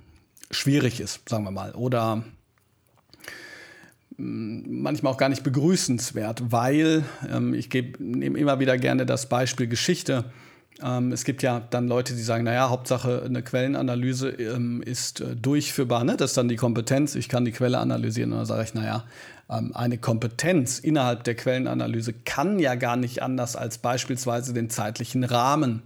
schwierig 0.52 1.00
ist, 1.00 1.28
sagen 1.30 1.46
wir 1.46 1.52
mal. 1.52 1.74
Oder 1.74 2.24
manchmal 4.20 5.14
auch 5.14 5.18
gar 5.18 5.30
nicht 5.30 5.44
begrüßenswert, 5.44 6.52
weil 6.52 7.04
ähm, 7.32 7.54
ich 7.54 7.70
nehme 8.00 8.38
immer 8.38 8.60
wieder 8.60 8.78
gerne 8.78 9.06
das 9.06 9.30
Beispiel 9.30 9.68
Geschichte. 9.68 10.26
Ähm, 10.84 11.12
es 11.12 11.24
gibt 11.24 11.42
ja 11.42 11.62
dann 11.70 11.88
Leute, 11.88 12.14
die 12.14 12.22
sagen, 12.22 12.44
naja, 12.44 12.70
Hauptsache 12.70 13.24
eine 13.26 13.42
Quellenanalyse 13.42 14.30
ähm, 14.30 14.82
ist 14.82 15.22
äh, 15.22 15.36
durchführbar. 15.36 16.04
Ne? 16.04 16.18
Das 16.18 16.32
ist 16.32 16.38
dann 16.38 16.48
die 16.48 16.56
Kompetenz, 16.56 17.16
ich 17.16 17.30
kann 17.30 17.46
die 17.46 17.52
Quelle 17.52 17.80
analysieren. 17.80 18.32
Und 18.32 18.40
dann 18.40 18.46
sage 18.46 18.64
ich, 18.64 18.74
naja, 18.74 19.06
ähm, 19.50 19.72
eine 19.74 19.98
Kompetenz 19.98 20.80
innerhalb 20.80 21.24
der 21.24 21.36
Quellenanalyse 21.36 22.14
kann 22.26 22.60
ja 22.60 22.76
gar 22.76 22.96
nicht 22.96 23.22
anders 23.22 23.56
als 23.56 23.78
beispielsweise 23.78 24.54
den 24.54 24.70
zeitlichen 24.70 25.24
Rahmen 25.24 25.82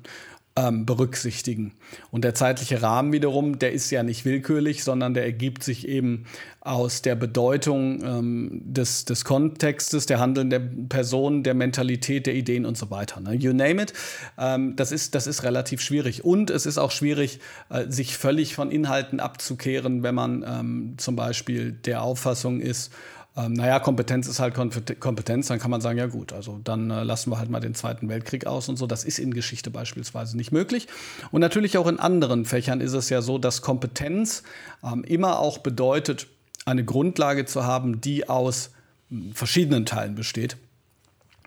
ähm, 0.56 0.86
berücksichtigen. 0.86 1.74
Und 2.12 2.24
der 2.24 2.36
zeitliche 2.36 2.82
Rahmen 2.82 3.12
wiederum, 3.12 3.58
der 3.58 3.72
ist 3.72 3.90
ja 3.90 4.04
nicht 4.04 4.24
willkürlich, 4.24 4.84
sondern 4.84 5.14
der 5.14 5.26
ergibt 5.26 5.64
sich 5.64 5.88
eben 5.88 6.26
aus 6.62 7.02
der 7.02 7.16
Bedeutung 7.16 8.04
ähm, 8.04 8.62
des, 8.64 9.06
des 9.06 9.26
Kontextes, 9.26 10.06
der 10.06 10.20
Handeln 10.20 10.50
der 10.50 10.60
Personen, 10.60 11.44
der 11.44 11.56
Mentalität, 11.56 12.28
der 12.28 12.36
Ideen 12.36 12.66
und 12.66 12.78
so 12.78 12.92
weiter. 12.92 13.20
Ne? 13.20 13.34
You 13.34 13.52
name 13.52 13.82
it. 13.82 13.94
Ähm, 14.38 14.76
das, 14.76 14.92
ist, 14.92 15.16
das 15.16 15.26
ist 15.26 15.44
relativ 15.44 15.82
schwierig. 15.82 16.24
Und 16.24 16.52
es 16.52 16.66
ist 16.68 16.78
auch 16.78 16.92
schwierig, 16.92 17.40
äh, 17.70 17.90
sich 17.90 18.16
völlig 18.16 18.54
von 18.54 18.70
Inhalten 18.70 19.20
abzukehren, 19.20 20.04
wenn 20.04 20.16
man 20.16 20.46
ähm, 20.48 20.94
zum 20.98 21.16
Beispiel 21.16 21.72
der 21.72 22.04
Auffassung 22.04 22.60
ist, 22.60 22.94
ähm, 23.36 23.54
naja, 23.54 23.80
Kompetenz 23.80 24.28
ist 24.28 24.40
halt 24.40 24.54
Kompetenz, 24.54 25.48
dann 25.48 25.58
kann 25.58 25.72
man 25.72 25.82
sagen, 25.82 25.98
ja 25.98 26.06
gut, 26.06 26.34
also 26.34 26.60
dann 26.64 26.92
äh, 26.92 27.04
lassen 27.04 27.32
wir 27.32 27.40
halt 27.40 27.50
mal 27.50 27.60
den 27.60 27.74
Zweiten 27.74 28.08
Weltkrieg 28.08 28.46
aus 28.46 28.70
und 28.70 28.78
so. 28.78 28.86
Das 28.86 29.04
ist 29.04 29.18
in 29.18 29.34
Geschichte 29.34 29.72
beispielsweise 29.72 30.38
nicht 30.38 30.52
möglich. 30.52 30.88
Und 31.32 31.42
natürlich 31.42 31.78
auch 31.80 31.88
in 31.88 32.00
anderen 32.00 32.46
Fächern 32.46 32.80
ist 32.80 32.94
es 32.94 33.10
ja 33.10 33.24
so, 33.24 33.40
dass 33.40 33.64
Kompetenz 33.64 34.44
ähm, 34.84 35.04
immer 35.04 35.40
auch 35.40 35.58
bedeutet, 35.58 36.28
eine 36.66 36.86
Grundlage 36.86 37.46
zu 37.46 37.66
haben, 37.66 38.02
die 38.02 38.30
aus 38.30 38.70
hm, 39.10 39.34
verschiedenen 39.34 39.88
Teilen 39.88 40.14
besteht. 40.14 40.58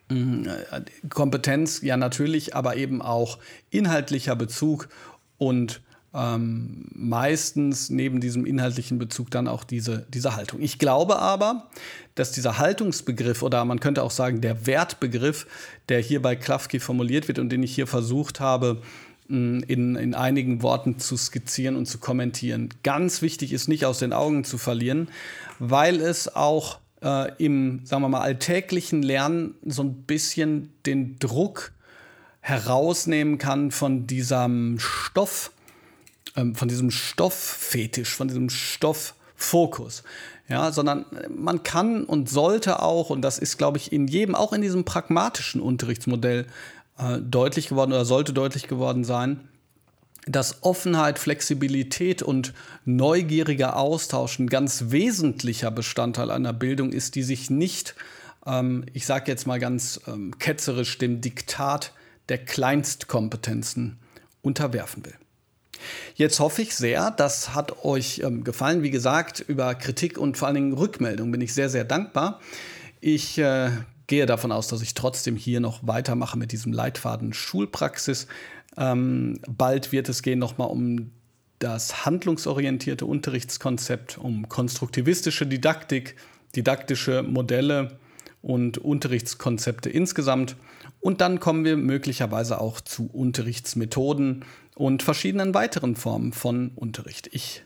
Hm, 0.09 0.49
äh, 0.49 0.81
Kompetenz 1.09 1.83
ja 1.83 1.97
natürlich, 1.97 2.57
aber 2.57 2.77
eben 2.77 3.01
auch 3.01 3.39
inhaltlicher 3.71 4.35
Bezug 4.35 4.89
und 5.39 5.81
ähm, 6.17 6.87
meistens 6.95 7.91
neben 7.91 8.21
diesem 8.21 8.47
inhaltlichen 8.47 8.99
Bezug 8.99 9.31
dann 9.31 9.47
auch 9.47 9.65
diese, 9.65 10.07
diese 10.09 10.35
Haltung. 10.35 10.63
Ich 10.63 10.79
glaube 10.79 11.19
aber, 11.19 11.69
dass 12.15 12.33
dieser 12.33 12.59
Haltungsbegriff 12.59 13.43
oder 13.43 13.65
man 13.65 13.81
könnte 13.81 14.03
auch 14.03 14.11
sagen 14.11 14.41
der 14.41 14.67
Wertbegriff, 14.67 15.47
der 15.91 16.01
hier 16.01 16.23
bei 16.23 16.35
Klafki 16.35 16.81
formuliert 16.81 17.29
wird 17.29 17.39
und 17.39 17.51
den 17.51 17.63
ich 17.63 17.75
hier 17.75 17.87
versucht 17.87 18.41
habe, 18.41 18.81
in, 19.29 19.63
in 19.97 20.15
einigen 20.15 20.63
Worten 20.63 20.99
zu 20.99 21.17
skizzieren 21.17 21.77
und 21.77 21.87
zu 21.87 21.99
kommentieren, 21.99 22.69
ganz 22.83 23.23
wichtig 23.23 23.53
ist, 23.53 23.69
nicht 23.69 23.85
aus 23.85 23.99
den 23.99 24.13
Augen 24.13 24.45
zu 24.45 24.57
verlieren, 24.57 25.09
weil 25.59 26.01
es 26.01 26.35
auch 26.35 26.79
äh, 27.03 27.33
im, 27.45 27.81
sagen 27.85 28.03
wir 28.03 28.09
mal, 28.09 28.21
alltäglichen 28.21 29.03
Lernen 29.03 29.55
so 29.65 29.83
ein 29.83 29.95
bisschen 30.05 30.73
den 30.87 31.19
Druck 31.19 31.73
herausnehmen 32.41 33.39
kann 33.39 33.73
von 33.73 34.07
diesem 34.07 34.79
Stoff, 34.79 35.51
von 36.55 36.69
diesem 36.69 36.91
Stofffetisch, 36.91 38.15
von 38.15 38.29
diesem 38.29 38.51
Stofffokus. 38.51 40.03
Ja, 40.49 40.71
sondern 40.71 41.07
man 41.29 41.65
kann 41.65 42.05
und 42.05 42.31
sollte 42.31 42.81
auch, 42.81 43.11
und 43.11 43.23
das 43.23 43.39
ist, 43.39 43.59
glaube 43.59 43.79
ich, 43.79 43.91
in 43.91 44.07
jedem, 44.07 44.37
auch 44.37 44.53
in 44.53 44.63
diesem 44.63 44.85
pragmatischen 44.85 45.61
Unterrichtsmodell 45.61 46.47
äh, 46.99 47.19
deutlich 47.19 47.69
geworden 47.69 47.93
oder 47.93 48.05
sollte 48.05 48.33
deutlich 48.33 48.69
geworden 48.69 49.03
sein, 49.03 49.41
dass 50.27 50.63
Offenheit, 50.63 51.19
Flexibilität 51.19 52.23
und 52.23 52.53
neugieriger 52.85 53.77
Austausch 53.77 54.39
ein 54.39 54.49
ganz 54.49 54.87
wesentlicher 54.89 55.71
Bestandteil 55.71 56.31
einer 56.31 56.53
Bildung 56.53 56.93
ist, 56.93 57.15
die 57.15 57.23
sich 57.23 57.51
nicht, 57.51 57.95
ähm, 58.45 58.85
ich 58.93 59.07
sage 59.07 59.31
jetzt 59.31 59.47
mal 59.47 59.59
ganz 59.59 60.01
ähm, 60.07 60.39
ketzerisch, 60.39 60.99
dem 60.99 61.21
Diktat 61.21 61.93
der 62.29 62.39
Kleinstkompetenzen 62.39 63.99
unterwerfen 64.43 65.05
will. 65.05 65.15
Jetzt 66.15 66.41
hoffe 66.41 66.63
ich 66.63 66.75
sehr, 66.75 67.11
das 67.11 67.55
hat 67.55 67.85
euch 67.85 68.21
ähm, 68.25 68.45
gefallen. 68.45 68.83
Wie 68.83 68.91
gesagt, 68.91 69.41
über 69.41 69.75
Kritik 69.75 70.19
und 70.19 70.37
vor 70.37 70.49
allen 70.49 70.55
Dingen 70.55 70.73
Rückmeldung 70.73 71.31
bin 71.31 71.41
ich 71.41 71.55
sehr, 71.55 71.69
sehr 71.69 71.85
dankbar. 71.85 72.41
Ich 73.01 73.39
äh, 73.39 73.71
gehe 74.07 74.27
davon 74.27 74.53
aus, 74.53 74.69
dass 74.69 74.83
ich 74.83 74.95
trotzdem 74.95 75.37
hier 75.37 75.61
noch 75.61 75.87
weitermache 75.87 76.39
mit 76.39 76.53
diesem 76.53 76.73
Leitfaden 76.73 77.33
Schulpraxis. 77.33 78.27
Ähm, 78.77 79.41
bald 79.49 79.93
wird 79.93 80.09
es 80.09 80.23
gehen 80.23 80.39
nochmal 80.39 80.69
um 80.69 81.11
das 81.59 82.05
handlungsorientierte 82.05 83.07
Unterrichtskonzept, 83.07 84.19
um 84.19 84.49
konstruktivistische 84.49 85.47
Didaktik, 85.47 86.17
didaktische 86.55 87.23
Modelle 87.23 87.99
und 88.43 88.79
Unterrichtskonzepte 88.79 89.89
insgesamt. 89.91 90.57
Und 91.07 91.21
dann 91.21 91.39
kommen 91.39 91.65
wir 91.65 91.77
möglicherweise 91.77 92.61
auch 92.61 92.81
zu 92.81 93.09
Unterrichtsmethoden 93.13 94.45
und 94.75 95.05
verschiedenen 95.05 95.55
weiteren 95.55 95.95
Formen 95.95 96.33
von 96.33 96.73
Unterricht. 96.75 97.29
Ich 97.31 97.63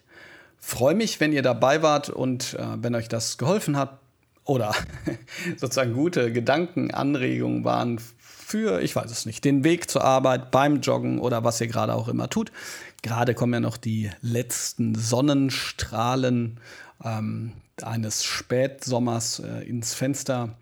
freue 0.58 0.94
mich, 0.94 1.20
wenn 1.20 1.32
ihr 1.32 1.40
dabei 1.40 1.80
wart 1.80 2.10
und 2.10 2.52
äh, 2.52 2.66
wenn 2.82 2.94
euch 2.94 3.08
das 3.08 3.38
geholfen 3.38 3.78
hat 3.78 3.98
oder 4.44 4.74
sozusagen 5.56 5.94
gute 5.94 6.34
Gedanken, 6.34 6.90
Anregungen 6.90 7.64
waren 7.64 7.98
für, 8.18 8.82
ich 8.82 8.94
weiß 8.94 9.10
es 9.10 9.24
nicht, 9.24 9.42
den 9.46 9.64
Weg 9.64 9.88
zur 9.88 10.04
Arbeit, 10.04 10.50
beim 10.50 10.82
Joggen 10.82 11.18
oder 11.18 11.42
was 11.42 11.62
ihr 11.62 11.68
gerade 11.68 11.94
auch 11.94 12.08
immer 12.08 12.28
tut. 12.28 12.52
Gerade 13.00 13.32
kommen 13.32 13.54
ja 13.54 13.60
noch 13.60 13.78
die 13.78 14.10
letzten 14.20 14.94
Sonnenstrahlen 14.94 16.60
ähm, 17.02 17.52
eines 17.80 18.22
Spätsommers 18.22 19.38
äh, 19.38 19.66
ins 19.66 19.94
Fenster. 19.94 20.58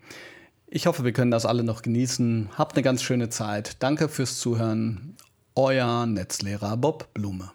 Ich 0.71 0.85
hoffe, 0.85 1.03
wir 1.03 1.13
können 1.13 1.31
das 1.31 1.47
alle 1.47 1.63
noch 1.63 1.81
genießen. 1.81 2.49
Habt 2.55 2.75
eine 2.75 2.83
ganz 2.83 3.01
schöne 3.01 3.29
Zeit. 3.29 3.81
Danke 3.81 4.07
fürs 4.07 4.37
Zuhören. 4.37 5.15
Euer 5.55 6.05
Netzlehrer 6.05 6.77
Bob 6.77 7.11
Blume. 7.15 7.51